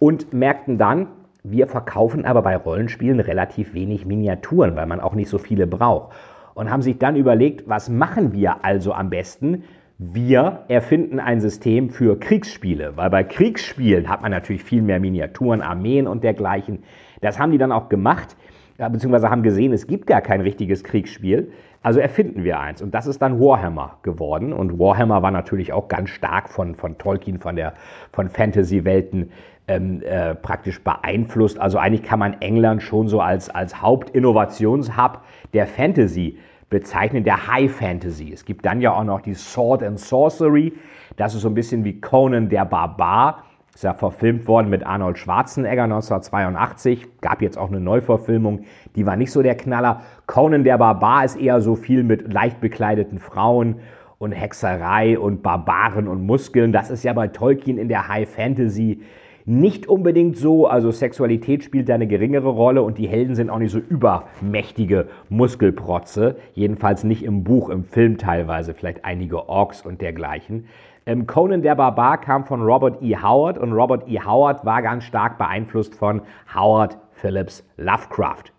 und 0.00 0.32
merkten 0.32 0.76
dann, 0.76 1.06
wir 1.44 1.68
verkaufen 1.68 2.24
aber 2.24 2.42
bei 2.42 2.56
Rollenspielen 2.56 3.20
relativ 3.20 3.74
wenig 3.74 4.06
Miniaturen, 4.06 4.74
weil 4.74 4.86
man 4.86 4.98
auch 4.98 5.14
nicht 5.14 5.28
so 5.28 5.38
viele 5.38 5.68
braucht 5.68 6.16
und 6.58 6.72
haben 6.72 6.82
sich 6.82 6.98
dann 6.98 7.14
überlegt, 7.14 7.68
was 7.68 7.88
machen 7.88 8.32
wir 8.32 8.64
also 8.64 8.92
am 8.92 9.10
besten? 9.10 9.62
Wir 9.98 10.64
erfinden 10.66 11.20
ein 11.20 11.40
System 11.40 11.88
für 11.88 12.18
Kriegsspiele, 12.18 12.96
weil 12.96 13.10
bei 13.10 13.22
Kriegsspielen 13.22 14.08
hat 14.08 14.22
man 14.22 14.32
natürlich 14.32 14.64
viel 14.64 14.82
mehr 14.82 14.98
Miniaturen, 14.98 15.62
Armeen 15.62 16.08
und 16.08 16.24
dergleichen. 16.24 16.82
Das 17.20 17.38
haben 17.38 17.52
die 17.52 17.58
dann 17.58 17.70
auch 17.70 17.88
gemacht, 17.88 18.36
beziehungsweise 18.76 19.30
haben 19.30 19.44
gesehen, 19.44 19.72
es 19.72 19.86
gibt 19.86 20.08
gar 20.08 20.20
kein 20.20 20.40
richtiges 20.40 20.82
Kriegsspiel. 20.82 21.52
Also 21.80 22.00
erfinden 22.00 22.42
wir 22.42 22.58
eins. 22.58 22.82
Und 22.82 22.92
das 22.92 23.06
ist 23.06 23.22
dann 23.22 23.38
Warhammer 23.38 23.98
geworden. 24.02 24.52
Und 24.52 24.80
Warhammer 24.80 25.22
war 25.22 25.30
natürlich 25.30 25.72
auch 25.72 25.86
ganz 25.86 26.10
stark 26.10 26.48
von, 26.48 26.74
von 26.74 26.98
Tolkien, 26.98 27.38
von, 27.38 27.54
der, 27.54 27.74
von 28.12 28.28
Fantasy-Welten 28.28 29.30
ähm, 29.68 30.02
äh, 30.02 30.34
praktisch 30.34 30.82
beeinflusst. 30.82 31.60
Also 31.60 31.78
eigentlich 31.78 32.02
kann 32.02 32.18
man 32.18 32.40
England 32.40 32.82
schon 32.82 33.08
so 33.08 33.20
als, 33.20 33.50
als 33.50 33.80
Hauptinnovationshub 33.80 35.20
der 35.52 35.66
Fantasy 35.66 36.38
bezeichnen, 36.70 37.24
der 37.24 37.46
High 37.46 37.70
Fantasy. 37.70 38.32
Es 38.32 38.44
gibt 38.44 38.66
dann 38.66 38.80
ja 38.80 38.92
auch 38.92 39.04
noch 39.04 39.20
die 39.20 39.34
Sword 39.34 39.82
and 39.82 39.98
Sorcery. 39.98 40.72
Das 41.16 41.34
ist 41.34 41.42
so 41.42 41.48
ein 41.48 41.54
bisschen 41.54 41.84
wie 41.84 42.00
Conan 42.00 42.48
der 42.48 42.64
Barbar. 42.64 43.44
Ist 43.74 43.84
ja 43.84 43.94
verfilmt 43.94 44.48
worden 44.48 44.70
mit 44.70 44.84
Arnold 44.84 45.18
Schwarzenegger 45.18 45.84
1982. 45.84 47.20
Gab 47.20 47.42
jetzt 47.42 47.56
auch 47.56 47.68
eine 47.68 47.78
Neuverfilmung. 47.78 48.64
Die 48.96 49.06
war 49.06 49.16
nicht 49.16 49.30
so 49.30 49.40
der 49.40 49.54
Knaller. 49.54 50.02
Conan 50.26 50.64
der 50.64 50.78
Barbar 50.78 51.24
ist 51.24 51.36
eher 51.36 51.60
so 51.60 51.76
viel 51.76 52.02
mit 52.02 52.32
leicht 52.32 52.60
bekleideten 52.60 53.20
Frauen 53.20 53.76
und 54.18 54.32
Hexerei 54.32 55.16
und 55.18 55.42
Barbaren 55.42 56.08
und 56.08 56.26
Muskeln. 56.26 56.72
Das 56.72 56.90
ist 56.90 57.04
ja 57.04 57.12
bei 57.12 57.28
Tolkien 57.28 57.78
in 57.78 57.88
der 57.88 58.08
High 58.08 58.28
Fantasy 58.28 59.00
nicht 59.48 59.88
unbedingt 59.88 60.36
so. 60.36 60.66
Also 60.66 60.90
Sexualität 60.90 61.64
spielt 61.64 61.88
da 61.88 61.94
eine 61.94 62.06
geringere 62.06 62.50
Rolle 62.50 62.82
und 62.82 62.98
die 62.98 63.08
Helden 63.08 63.34
sind 63.34 63.48
auch 63.48 63.58
nicht 63.58 63.72
so 63.72 63.78
übermächtige 63.78 65.08
Muskelprotze. 65.30 66.36
Jedenfalls 66.52 67.02
nicht 67.02 67.22
im 67.24 67.44
Buch, 67.44 67.70
im 67.70 67.84
Film 67.84 68.18
teilweise. 68.18 68.74
Vielleicht 68.74 69.06
einige 69.06 69.48
Orks 69.48 69.84
und 69.86 70.02
dergleichen. 70.02 70.66
Ähm, 71.06 71.26
Conan 71.26 71.62
der 71.62 71.76
Barbar 71.76 72.20
kam 72.20 72.44
von 72.44 72.60
Robert 72.60 73.02
E. 73.02 73.16
Howard 73.16 73.56
und 73.56 73.72
Robert 73.72 74.06
E. 74.06 74.20
Howard 74.20 74.66
war 74.66 74.82
ganz 74.82 75.04
stark 75.04 75.38
beeinflusst 75.38 75.94
von 75.94 76.20
Howard 76.54 76.98
Phillips 77.12 77.66
Lovecraft. 77.78 78.52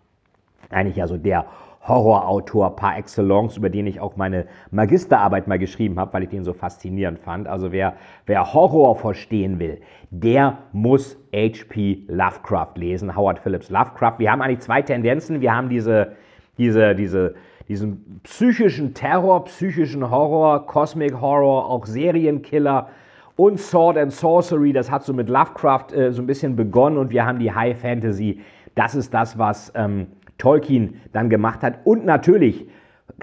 Eigentlich 0.70 1.00
also 1.00 1.16
der 1.16 1.46
Horrorautor 1.82 2.76
par 2.76 2.98
excellence, 2.98 3.56
über 3.56 3.70
den 3.70 3.86
ich 3.86 4.00
auch 4.00 4.16
meine 4.16 4.46
Magisterarbeit 4.70 5.48
mal 5.48 5.58
geschrieben 5.58 5.98
habe, 5.98 6.12
weil 6.12 6.24
ich 6.24 6.28
den 6.28 6.44
so 6.44 6.52
faszinierend 6.52 7.18
fand. 7.18 7.48
Also 7.48 7.72
wer, 7.72 7.94
wer 8.26 8.52
Horror 8.52 8.96
verstehen 8.96 9.58
will, 9.58 9.80
der 10.10 10.58
muss 10.72 11.16
H.P. 11.34 12.04
Lovecraft 12.08 12.74
lesen, 12.76 13.16
Howard 13.16 13.38
Phillips 13.38 13.70
Lovecraft. 13.70 14.18
Wir 14.18 14.30
haben 14.30 14.42
eigentlich 14.42 14.60
zwei 14.60 14.82
Tendenzen. 14.82 15.40
Wir 15.40 15.54
haben 15.54 15.70
diese, 15.70 16.12
diese, 16.58 16.94
diese, 16.94 17.34
diesen 17.66 18.20
psychischen 18.24 18.92
Terror, 18.92 19.44
psychischen 19.44 20.10
Horror, 20.10 20.66
Cosmic 20.66 21.18
Horror, 21.18 21.66
auch 21.70 21.86
Serienkiller 21.86 22.88
und 23.36 23.58
Sword 23.58 23.96
and 23.96 24.12
Sorcery. 24.12 24.74
Das 24.74 24.90
hat 24.90 25.02
so 25.02 25.14
mit 25.14 25.30
Lovecraft 25.30 25.92
äh, 25.94 26.12
so 26.12 26.20
ein 26.20 26.26
bisschen 26.26 26.56
begonnen 26.56 26.98
und 26.98 27.10
wir 27.10 27.24
haben 27.24 27.38
die 27.38 27.50
High 27.50 27.80
Fantasy. 27.80 28.40
Das 28.74 28.94
ist 28.94 29.14
das, 29.14 29.38
was 29.38 29.72
ähm, 29.74 30.08
Tolkien 30.40 31.00
dann 31.12 31.30
gemacht 31.30 31.62
hat. 31.62 31.78
Und 31.84 32.04
natürlich 32.04 32.66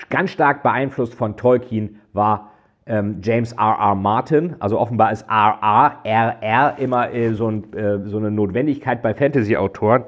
ganz 0.09 0.31
stark 0.31 0.63
beeinflusst 0.63 1.13
von 1.13 1.35
Tolkien 1.35 1.99
war 2.13 2.51
ähm, 2.85 3.19
James 3.21 3.51
R. 3.53 3.77
R. 3.79 3.95
Martin. 3.95 4.55
Also 4.59 4.79
offenbar 4.79 5.11
ist 5.11 5.23
R. 5.29 5.57
R. 5.61 5.99
R. 6.03 6.41
R. 6.41 6.75
immer 6.79 7.11
äh, 7.11 7.33
so, 7.33 7.49
ein, 7.49 7.73
äh, 7.73 8.07
so, 8.07 8.17
eine 8.17 8.31
Notwendigkeit 8.31 9.01
bei 9.01 9.13
Fantasy-Autoren. 9.13 10.05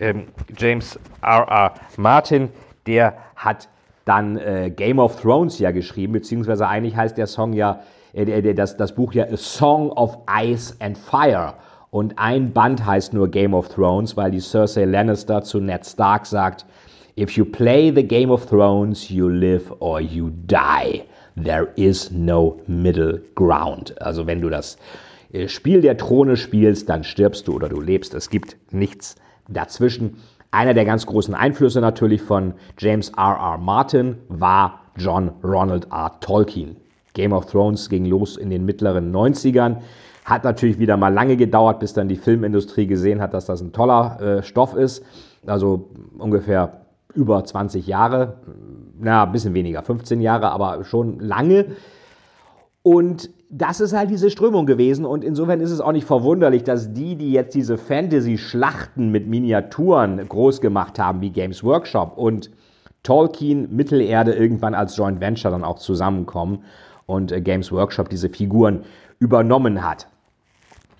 Ähm, 0.00 0.26
James 0.56 0.98
R. 1.22 1.48
R. 1.48 1.74
Martin, 1.96 2.50
der 2.86 3.14
hat 3.36 3.68
dann 4.04 4.36
äh, 4.38 4.70
Game 4.74 4.98
of 4.98 5.20
Thrones 5.20 5.58
ja 5.58 5.70
geschrieben, 5.70 6.12
beziehungsweise 6.12 6.66
eigentlich 6.66 6.96
heißt 6.96 7.18
der 7.18 7.26
Song 7.26 7.52
ja, 7.52 7.80
äh, 8.12 8.54
das, 8.54 8.76
das 8.76 8.94
Buch 8.94 9.12
ja 9.12 9.24
A 9.24 9.36
Song 9.36 9.90
of 9.90 10.18
Ice 10.40 10.74
and 10.80 10.96
Fire. 10.96 11.54
Und 11.90 12.18
ein 12.18 12.52
Band 12.52 12.84
heißt 12.84 13.14
nur 13.14 13.28
Game 13.28 13.54
of 13.54 13.68
Thrones, 13.68 14.16
weil 14.16 14.30
die 14.30 14.40
Cersei 14.40 14.84
Lannister 14.84 15.42
zu 15.42 15.60
Ned 15.60 15.86
Stark 15.86 16.26
sagt, 16.26 16.66
If 17.18 17.32
you 17.32 17.44
play 17.44 17.92
the 17.92 18.04
Game 18.04 18.30
of 18.30 18.46
Thrones, 18.46 19.08
you 19.08 19.28
live 19.28 19.72
or 19.80 20.00
you 20.00 20.30
die. 20.30 21.02
There 21.42 21.68
is 21.76 22.10
no 22.10 22.60
middle 22.66 23.20
ground. 23.34 24.00
Also 24.00 24.26
wenn 24.26 24.40
du 24.40 24.50
das 24.50 24.76
äh, 25.32 25.48
Spiel 25.48 25.80
der 25.80 25.96
Throne 25.96 26.36
spielst, 26.36 26.88
dann 26.88 27.04
stirbst 27.04 27.48
du 27.48 27.54
oder 27.54 27.68
du 27.68 27.80
lebst. 27.80 28.14
Es 28.14 28.30
gibt 28.30 28.56
nichts 28.70 29.16
dazwischen. 29.48 30.18
Einer 30.50 30.74
der 30.74 30.84
ganz 30.84 31.06
großen 31.06 31.34
Einflüsse 31.34 31.80
natürlich 31.80 32.22
von 32.22 32.54
James 32.78 33.10
R. 33.16 33.36
R. 33.36 33.58
Martin 33.58 34.18
war 34.28 34.80
John 34.96 35.30
Ronald 35.42 35.88
R. 35.90 36.20
Tolkien. 36.20 36.76
Game 37.14 37.32
of 37.32 37.46
Thrones 37.46 37.88
ging 37.88 38.04
los 38.04 38.36
in 38.36 38.50
den 38.50 38.64
mittleren 38.64 39.12
90ern. 39.12 39.78
Hat 40.28 40.44
natürlich 40.44 40.78
wieder 40.78 40.96
mal 40.96 41.12
lange 41.12 41.36
gedauert, 41.36 41.80
bis 41.80 41.94
dann 41.94 42.08
die 42.08 42.16
Filmindustrie 42.16 42.86
gesehen 42.86 43.20
hat, 43.20 43.32
dass 43.32 43.46
das 43.46 43.62
ein 43.62 43.72
toller 43.72 44.20
äh, 44.20 44.42
Stoff 44.42 44.74
ist. 44.74 45.02
Also 45.46 45.88
ungefähr 46.18 46.82
über 47.14 47.42
20 47.42 47.86
Jahre, 47.86 48.34
na, 48.98 49.24
ein 49.24 49.32
bisschen 49.32 49.54
weniger, 49.54 49.82
15 49.82 50.20
Jahre, 50.20 50.50
aber 50.50 50.84
schon 50.84 51.18
lange. 51.20 51.66
Und 52.82 53.30
das 53.50 53.80
ist 53.80 53.94
halt 53.94 54.10
diese 54.10 54.30
Strömung 54.30 54.66
gewesen 54.66 55.06
und 55.06 55.24
insofern 55.24 55.60
ist 55.60 55.70
es 55.70 55.80
auch 55.80 55.92
nicht 55.92 56.06
verwunderlich, 56.06 56.64
dass 56.64 56.92
die, 56.92 57.16
die 57.16 57.32
jetzt 57.32 57.54
diese 57.54 57.78
Fantasy-Schlachten 57.78 59.10
mit 59.10 59.26
Miniaturen 59.26 60.28
groß 60.28 60.60
gemacht 60.60 60.98
haben, 60.98 61.22
wie 61.22 61.30
Games 61.30 61.64
Workshop 61.64 62.18
und 62.18 62.50
Tolkien, 63.02 63.74
Mittelerde 63.74 64.32
irgendwann 64.32 64.74
als 64.74 64.96
Joint 64.96 65.20
Venture 65.20 65.50
dann 65.50 65.64
auch 65.64 65.78
zusammenkommen 65.78 66.64
und 67.06 67.32
äh, 67.32 67.40
Games 67.40 67.72
Workshop 67.72 68.10
diese 68.10 68.28
Figuren 68.28 68.84
übernommen 69.18 69.82
hat. 69.82 70.08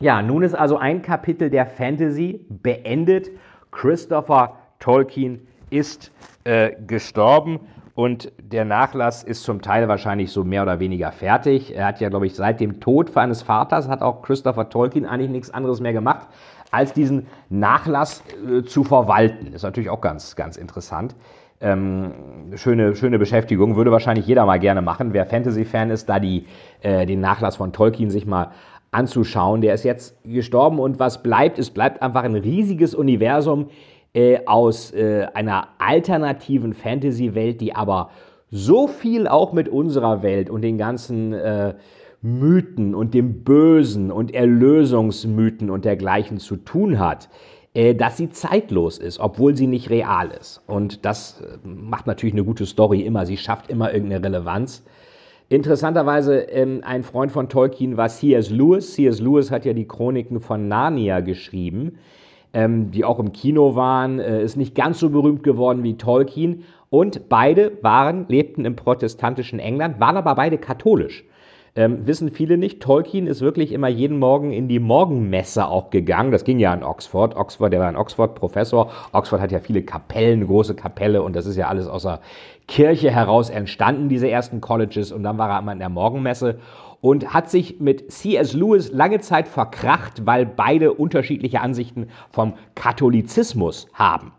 Ja, 0.00 0.23
nun 0.23 0.45
ist 0.45 0.55
also 0.55 0.76
ein 0.76 1.02
Kapitel 1.02 1.50
der 1.50 1.67
Fantasy 1.67 2.47
beendet. 2.49 3.31
Christopher 3.73 4.55
Tolkien 4.78 5.49
ist 5.71 6.12
äh, 6.45 6.71
gestorben 6.87 7.59
und 7.95 8.31
der 8.38 8.64
Nachlass 8.64 9.25
ist 9.25 9.43
zum 9.43 9.61
Teil 9.61 9.88
wahrscheinlich 9.88 10.31
so 10.31 10.45
mehr 10.45 10.62
oder 10.62 10.78
weniger 10.78 11.11
fertig. 11.11 11.75
Er 11.75 11.87
hat 11.87 12.00
ja, 12.00 12.11
glaube 12.11 12.26
ich, 12.26 12.37
seit 12.37 12.61
dem 12.61 12.78
Tod 12.78 13.12
seines 13.12 13.43
Vaters 13.43 13.88
hat 13.88 14.02
auch 14.02 14.23
Christopher 14.23 14.69
Tolkien 14.69 15.05
eigentlich 15.05 15.31
nichts 15.31 15.50
anderes 15.50 15.81
mehr 15.81 15.93
gemacht, 15.93 16.28
als 16.71 16.93
diesen 16.93 17.26
Nachlass 17.49 18.23
äh, 18.49 18.62
zu 18.62 18.85
verwalten. 18.85 19.52
Ist 19.52 19.64
natürlich 19.64 19.90
auch 19.90 20.00
ganz, 20.00 20.37
ganz 20.37 20.57
interessant. 20.57 21.17
Ähm, 21.61 22.12
schöne, 22.55 22.95
schöne 22.95 23.19
Beschäftigung, 23.19 23.75
würde 23.75 23.90
wahrscheinlich 23.90 24.28
jeder 24.28 24.47
mal 24.47 24.61
gerne 24.61 24.81
machen. 24.81 25.12
Wer 25.12 25.26
Fantasy-Fan 25.26 25.90
ist, 25.90 26.09
da 26.09 26.21
die, 26.21 26.47
äh, 26.83 27.05
den 27.05 27.21
Nachlass 27.21 27.57
von 27.57 27.73
Tolkien 27.73 28.11
sich 28.11 28.26
mal 28.26 28.52
anzuschauen. 28.90 29.61
Der 29.61 29.75
ist 29.75 29.85
jetzt 29.85 30.16
gestorben 30.25 30.78
und 30.78 30.99
was 30.99 31.23
bleibt? 31.23 31.59
Es 31.59 31.71
bleibt 31.71 32.02
einfach 32.02 32.23
ein 32.23 32.35
riesiges 32.35 32.95
Universum 32.95 33.68
äh, 34.14 34.40
aus 34.47 34.92
äh, 34.92 35.26
einer 35.35 35.68
alternativen 35.78 36.73
Fantasy-Welt, 36.73 37.61
die 37.61 37.75
aber 37.75 38.11
so 38.50 38.87
viel 38.87 39.28
auch 39.28 39.52
mit 39.52 39.68
unserer 39.68 40.23
Welt 40.23 40.49
und 40.49 40.62
den 40.62 40.78
ganzen 40.78 41.33
äh, 41.35 41.75
Mythen 42.23 42.95
und 42.95 43.14
dem 43.14 43.45
Bösen 43.45 44.11
und 44.11 44.35
Erlösungsmythen 44.35 45.71
und 45.71 45.85
dergleichen 45.85 46.38
zu 46.38 46.57
tun 46.57 46.99
hat, 46.99 47.28
äh, 47.75 47.95
dass 47.95 48.16
sie 48.16 48.30
zeitlos 48.30 48.99
ist, 48.99 49.21
obwohl 49.21 49.57
sie 49.57 49.66
nicht 49.66 49.90
real 49.90 50.30
ist. 50.30 50.62
Und 50.66 51.04
das 51.04 51.40
äh, 51.40 51.59
macht 51.68 52.07
natürlich 52.07 52.35
eine 52.35 52.45
gute 52.45 52.66
Story 52.66 53.02
immer. 53.02 53.26
Sie 53.26 53.37
schafft 53.37 53.71
immer 53.71 53.92
irgendeine 53.92 54.25
Relevanz. 54.25 54.85
Interessanterweise, 55.50 56.40
ähm, 56.40 56.83
ein 56.85 57.02
Freund 57.02 57.33
von 57.33 57.49
Tolkien 57.49 57.97
war 57.97 58.09
C.S. 58.09 58.50
Lewis. 58.50 58.93
C.S. 58.93 59.21
Lewis 59.21 59.50
hat 59.50 59.64
ja 59.64 59.73
die 59.73 59.88
Chroniken 59.88 60.40
von 60.40 60.69
Narnia 60.69 61.21
geschrieben, 61.21 61.99
ähm, 62.52 62.90
die 62.90 63.02
auch 63.02 63.19
im 63.19 63.33
Kino 63.33 63.75
waren, 63.75 64.19
äh, 64.19 64.43
ist 64.43 64.57
nicht 64.57 64.75
ganz 64.75 64.99
so 64.99 65.09
berühmt 65.09 65.43
geworden 65.43 65.83
wie 65.83 65.97
Tolkien. 65.97 66.64
Und 66.90 67.31
beide 67.31 67.73
waren, 67.81 68.26
lebten 68.28 68.67
im 68.67 68.76
protestantischen 68.76 69.59
England, 69.59 70.00
waren 70.00 70.19
aber 70.19 70.35
beide 70.35 70.59
katholisch. 70.59 71.25
Ähm, 71.76 72.06
wissen 72.06 72.30
viele 72.30 72.58
nicht, 72.58 72.80
Tolkien 72.80 73.26
ist 73.26 73.40
wirklich 73.40 73.72
immer 73.72 73.88
jeden 73.88 74.18
Morgen 74.18 74.52
in 74.52 74.68
die 74.68 74.78
Morgenmesse 74.78 75.66
auch 75.66 75.90
gegangen. 75.90 76.32
Das 76.32 76.44
ging 76.44 76.58
ja 76.58 76.72
in 76.75 76.82
Oxford. 76.82 77.37
Oxford, 77.37 77.72
der 77.72 77.80
war 77.80 77.88
in 77.88 77.96
Oxford 77.96 78.34
Professor. 78.34 78.90
Oxford 79.12 79.40
hat 79.40 79.52
ja 79.52 79.60
viele 79.60 79.82
Kapellen, 79.82 80.46
große 80.46 80.75
Kapelle 80.75 81.22
und 81.22 81.37
das 81.37 81.46
ist 81.46 81.56
ja 81.56 81.68
alles 81.68 81.87
aus 81.87 82.02
der 82.02 82.20
Kirche 82.66 83.10
heraus 83.10 83.50
entstanden, 83.50 84.08
diese 84.08 84.28
ersten 84.28 84.60
Colleges. 84.60 85.12
Und 85.12 85.22
dann 85.22 85.38
war 85.38 85.50
er 85.50 85.60
immer 85.60 85.72
in 85.72 85.78
der 85.78 85.88
Morgenmesse 85.88 86.58
und 87.00 87.32
hat 87.32 87.48
sich 87.48 87.80
mit 87.80 88.10
C.S. 88.10 88.52
Lewis 88.54 88.90
lange 88.92 89.20
Zeit 89.20 89.48
verkracht, 89.48 90.26
weil 90.26 90.46
beide 90.46 90.92
unterschiedliche 90.92 91.60
Ansichten 91.60 92.08
vom 92.30 92.54
Katholizismus 92.75 93.88
haben. 93.92 94.32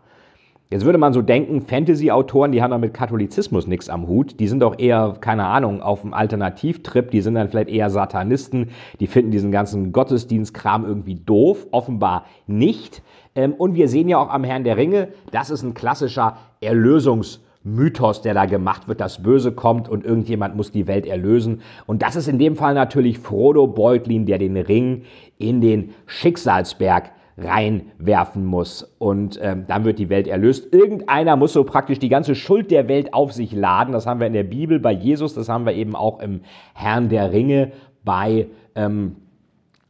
Jetzt 0.72 0.84
würde 0.84 0.98
man 0.98 1.12
so 1.12 1.20
denken, 1.20 1.62
Fantasy-Autoren, 1.62 2.52
die 2.52 2.62
haben 2.62 2.70
doch 2.70 2.78
mit 2.78 2.94
Katholizismus 2.94 3.66
nichts 3.66 3.88
am 3.88 4.06
Hut. 4.06 4.38
Die 4.38 4.46
sind 4.46 4.60
doch 4.60 4.78
eher, 4.78 5.16
keine 5.20 5.46
Ahnung, 5.46 5.82
auf 5.82 6.02
dem 6.02 6.14
Alternativtrip. 6.14 7.10
Die 7.10 7.22
sind 7.22 7.34
dann 7.34 7.48
vielleicht 7.48 7.70
eher 7.70 7.90
Satanisten. 7.90 8.70
Die 9.00 9.08
finden 9.08 9.32
diesen 9.32 9.50
ganzen 9.50 9.90
Gottesdienstkram 9.90 10.84
irgendwie 10.84 11.16
doof. 11.16 11.66
Offenbar 11.72 12.24
nicht. 12.46 13.02
Ähm, 13.34 13.54
und 13.54 13.74
wir 13.74 13.88
sehen 13.88 14.08
ja 14.08 14.18
auch 14.18 14.30
am 14.30 14.44
Herrn 14.44 14.62
der 14.62 14.76
Ringe, 14.76 15.08
das 15.32 15.50
ist 15.50 15.64
ein 15.64 15.74
klassischer 15.74 16.36
Erlösungsmythos, 16.60 18.22
der 18.22 18.34
da 18.34 18.44
gemacht 18.44 18.86
wird. 18.86 19.00
Das 19.00 19.24
Böse 19.24 19.50
kommt 19.50 19.88
und 19.88 20.04
irgendjemand 20.04 20.54
muss 20.54 20.70
die 20.70 20.86
Welt 20.86 21.04
erlösen. 21.04 21.62
Und 21.86 22.02
das 22.02 22.14
ist 22.14 22.28
in 22.28 22.38
dem 22.38 22.54
Fall 22.54 22.74
natürlich 22.74 23.18
Frodo 23.18 23.66
Beutlin, 23.66 24.24
der 24.24 24.38
den 24.38 24.56
Ring 24.56 25.02
in 25.36 25.60
den 25.60 25.94
Schicksalsberg 26.06 27.10
reinwerfen 27.42 28.44
muss. 28.44 28.94
Und 28.98 29.38
ähm, 29.42 29.64
dann 29.66 29.84
wird 29.84 29.98
die 29.98 30.08
Welt 30.08 30.28
erlöst. 30.28 30.72
Irgendeiner 30.72 31.36
muss 31.36 31.52
so 31.52 31.64
praktisch 31.64 31.98
die 31.98 32.08
ganze 32.08 32.34
Schuld 32.34 32.70
der 32.70 32.88
Welt 32.88 33.14
auf 33.14 33.32
sich 33.32 33.52
laden. 33.52 33.92
Das 33.92 34.06
haben 34.06 34.20
wir 34.20 34.26
in 34.26 34.32
der 34.32 34.44
Bibel 34.44 34.80
bei 34.80 34.92
Jesus, 34.92 35.34
das 35.34 35.48
haben 35.48 35.66
wir 35.66 35.74
eben 35.74 35.96
auch 35.96 36.20
im 36.20 36.40
Herrn 36.74 37.08
der 37.08 37.32
Ringe 37.32 37.72
bei, 38.04 38.48
ähm, 38.74 39.16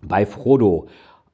bei 0.02 0.26
Frodo. 0.26 0.86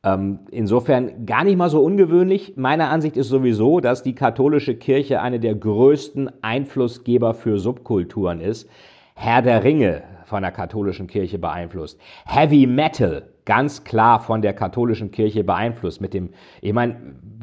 Ähm, 0.05 0.41
insofern 0.51 1.27
gar 1.27 1.45
nicht 1.45 1.57
mal 1.57 1.69
so 1.69 1.81
ungewöhnlich. 1.83 2.55
Meine 2.57 2.89
Ansicht 2.89 3.17
ist 3.17 3.29
sowieso, 3.29 3.81
dass 3.81 4.03
die 4.03 4.15
katholische 4.15 4.77
Kirche 4.77 5.21
eine 5.21 5.41
der 5.41 5.55
größten 5.55 6.31
Einflussgeber 6.43 7.35
für 7.35 7.59
Subkulturen 7.59 8.41
ist. 8.41 8.69
Herr 9.15 9.43
der 9.43 9.65
Ringe 9.65 10.03
von 10.27 10.43
der 10.43 10.53
katholischen 10.53 11.07
Kirche 11.07 11.39
beeinflusst. 11.39 11.99
Heavy 12.27 12.67
Metal 12.67 13.23
ganz 13.47 13.85
klar 13.85 14.21
von 14.21 14.43
der 14.43 14.53
katholischen 14.53 15.11
Kirche 15.11 15.45
beeinflusst. 15.45 16.01
Mit 16.01 16.13
dem, 16.13 16.31
ich 16.61 16.73
meine, 16.73 16.97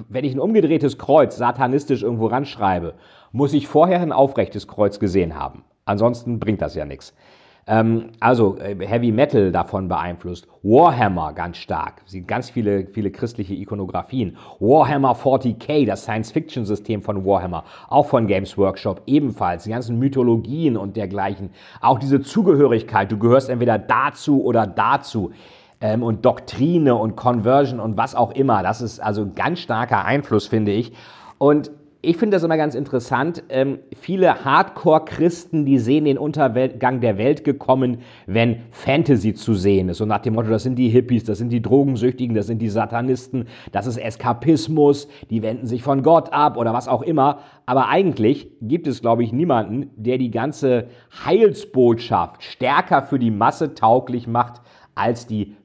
wenn 0.09 0.25
ich 0.25 0.35
ein 0.35 0.39
umgedrehtes 0.39 0.97
Kreuz 0.97 1.37
satanistisch 1.37 2.03
irgendwo 2.03 2.27
ranschreibe, 2.27 2.93
muss 3.31 3.53
ich 3.53 3.67
vorher 3.67 4.01
ein 4.01 4.11
aufrechtes 4.11 4.67
Kreuz 4.67 4.99
gesehen 4.99 5.35
haben. 5.35 5.63
Ansonsten 5.85 6.39
bringt 6.39 6.61
das 6.61 6.75
ja 6.75 6.85
nichts. 6.85 7.15
Ähm, 7.65 8.09
also 8.19 8.57
äh, 8.57 8.75
Heavy 8.85 9.11
Metal 9.11 9.51
davon 9.51 9.87
beeinflusst. 9.87 10.47
Warhammer 10.63 11.33
ganz 11.33 11.57
stark. 11.57 12.01
Sind 12.05 12.27
ganz 12.27 12.49
viele, 12.49 12.87
viele 12.87 13.11
christliche 13.11 13.53
Ikonografien. 13.53 14.37
Warhammer 14.59 15.13
40k, 15.13 15.85
das 15.85 16.03
Science-Fiction-System 16.03 17.01
von 17.01 17.25
Warhammer, 17.25 17.63
auch 17.87 18.05
von 18.07 18.27
Games 18.27 18.57
Workshop 18.57 19.01
ebenfalls. 19.05 19.63
Die 19.63 19.69
ganzen 19.69 19.97
Mythologien 19.97 20.75
und 20.75 20.97
dergleichen. 20.97 21.51
Auch 21.79 21.99
diese 21.99 22.21
Zugehörigkeit. 22.21 23.11
Du 23.11 23.17
gehörst 23.17 23.49
entweder 23.49 23.79
dazu 23.79 24.43
oder 24.43 24.67
dazu 24.67 25.31
ähm, 25.79 26.03
und 26.03 26.25
Doktrine 26.25 26.95
und 26.95 27.15
Conversion 27.15 27.79
und 27.79 27.95
was 27.95 28.15
auch 28.15 28.31
immer. 28.31 28.61
Das 28.63 28.81
ist 28.81 28.99
also 28.99 29.21
ein 29.21 29.35
ganz 29.35 29.59
starker 29.59 30.03
Einfluss, 30.03 30.47
finde 30.47 30.71
ich. 30.71 30.91
Und 31.37 31.71
ich 32.05 32.17
finde 32.17 32.35
das 32.35 32.43
immer 32.43 32.57
ganz 32.57 32.75
interessant. 32.75 33.43
Ähm, 33.47 33.79
viele 33.95 34.43
Hardcore-Christen, 34.43 35.65
die 35.65 35.79
sehen 35.79 36.03
den 36.03 36.17
Untergang 36.17 36.99
der 36.99 37.17
Welt 37.17 37.45
gekommen, 37.45 37.99
wenn 38.27 38.57
Fantasy 38.71 39.33
zu 39.33 39.53
sehen 39.53 39.87
ist. 39.87 40.01
Und 40.01 40.09
nach 40.09 40.19
dem 40.19 40.33
Motto, 40.33 40.49
das 40.49 40.63
sind 40.63 40.75
die 40.75 40.89
Hippies, 40.89 41.23
das 41.23 41.37
sind 41.37 41.49
die 41.49 41.61
Drogensüchtigen, 41.61 42.35
das 42.35 42.47
sind 42.47 42.61
die 42.61 42.67
Satanisten, 42.67 43.45
das 43.71 43.87
ist 43.87 43.95
Eskapismus, 43.95 45.07
die 45.29 45.41
wenden 45.41 45.65
sich 45.65 45.81
von 45.81 46.03
Gott 46.03 46.33
ab 46.33 46.57
oder 46.57 46.73
was 46.73 46.89
auch 46.89 47.03
immer. 47.03 47.39
Aber 47.65 47.87
eigentlich 47.87 48.51
gibt 48.59 48.87
es, 48.87 48.99
glaube 48.99 49.23
ich, 49.23 49.31
niemanden, 49.31 49.89
der 49.95 50.17
die 50.17 50.29
ganze 50.29 50.87
Heilsbotschaft 51.25 52.43
stärker 52.43 53.03
für 53.03 53.17
die 53.17 53.31
Masse 53.31 53.75
tauglich 53.75 54.27
macht 54.27 54.61
als 54.93 55.25
die 55.25 55.55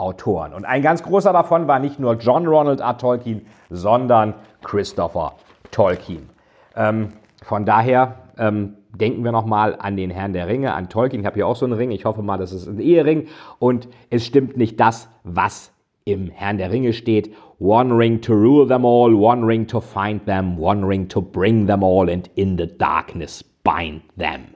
Fantasy-Autoren. 0.00 0.52
Und 0.54 0.64
ein 0.64 0.82
ganz 0.82 1.02
großer 1.02 1.32
davon 1.32 1.68
war 1.68 1.78
nicht 1.78 2.00
nur 2.00 2.14
John 2.14 2.46
Ronald 2.46 2.80
R. 2.80 2.96
Tolkien, 2.96 3.46
sondern 3.68 4.34
Christopher 4.62 5.34
Tolkien. 5.70 6.28
Ähm, 6.74 7.12
von 7.42 7.64
daher 7.64 8.16
ähm, 8.38 8.76
denken 8.94 9.24
wir 9.24 9.32
nochmal 9.32 9.76
an 9.78 9.96
den 9.96 10.10
Herrn 10.10 10.32
der 10.32 10.48
Ringe, 10.48 10.74
an 10.74 10.88
Tolkien. 10.88 11.20
Ich 11.20 11.26
habe 11.26 11.36
hier 11.36 11.46
auch 11.46 11.56
so 11.56 11.66
einen 11.66 11.74
Ring. 11.74 11.90
Ich 11.90 12.04
hoffe 12.04 12.22
mal, 12.22 12.38
das 12.38 12.52
ist 12.52 12.66
ein 12.66 12.80
Ehering. 12.80 13.28
Und 13.58 13.88
es 14.10 14.24
stimmt 14.24 14.56
nicht 14.56 14.80
das, 14.80 15.08
was 15.24 15.72
im 16.04 16.30
Herrn 16.30 16.58
der 16.58 16.70
Ringe 16.70 16.92
steht. 16.92 17.34
One 17.58 17.96
ring 17.96 18.20
to 18.22 18.32
rule 18.32 18.66
them 18.66 18.86
all, 18.86 19.14
one 19.14 19.46
ring 19.46 19.66
to 19.66 19.80
find 19.80 20.24
them, 20.24 20.58
one 20.58 20.86
ring 20.86 21.08
to 21.08 21.20
bring 21.20 21.66
them 21.66 21.84
all 21.84 22.08
and 22.10 22.28
in 22.34 22.56
the 22.56 22.66
darkness 22.66 23.44
bind 23.62 24.00
them. 24.16 24.54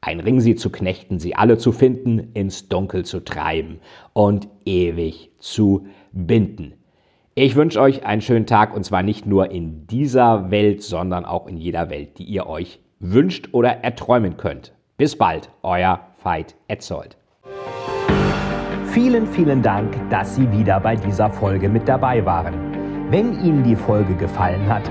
Ein 0.00 0.20
Ring 0.20 0.40
sie 0.40 0.54
zu 0.54 0.70
knechten, 0.70 1.18
sie 1.18 1.34
alle 1.34 1.58
zu 1.58 1.72
finden, 1.72 2.30
ins 2.34 2.68
Dunkel 2.68 3.04
zu 3.04 3.20
treiben 3.20 3.80
und 4.12 4.48
ewig 4.64 5.30
zu 5.38 5.86
binden. 6.12 6.74
Ich 7.34 7.56
wünsche 7.56 7.80
euch 7.80 8.06
einen 8.06 8.22
schönen 8.22 8.46
Tag 8.46 8.74
und 8.74 8.84
zwar 8.84 9.02
nicht 9.02 9.26
nur 9.26 9.50
in 9.50 9.86
dieser 9.86 10.50
Welt, 10.50 10.82
sondern 10.82 11.24
auch 11.24 11.46
in 11.46 11.56
jeder 11.56 11.90
Welt, 11.90 12.18
die 12.18 12.24
ihr 12.24 12.46
euch 12.46 12.80
wünscht 12.98 13.50
oder 13.52 13.84
erträumen 13.84 14.36
könnt. 14.36 14.72
Bis 14.96 15.16
bald, 15.16 15.50
euer 15.62 16.00
Veit 16.22 16.54
Etzold. 16.68 17.18
Vielen, 18.86 19.26
vielen 19.26 19.60
Dank, 19.60 19.94
dass 20.08 20.36
Sie 20.36 20.50
wieder 20.50 20.80
bei 20.80 20.96
dieser 20.96 21.28
Folge 21.28 21.68
mit 21.68 21.86
dabei 21.86 22.24
waren. 22.24 22.54
Wenn 23.10 23.38
Ihnen 23.44 23.62
die 23.62 23.76
Folge 23.76 24.14
gefallen 24.14 24.66
hat, 24.66 24.90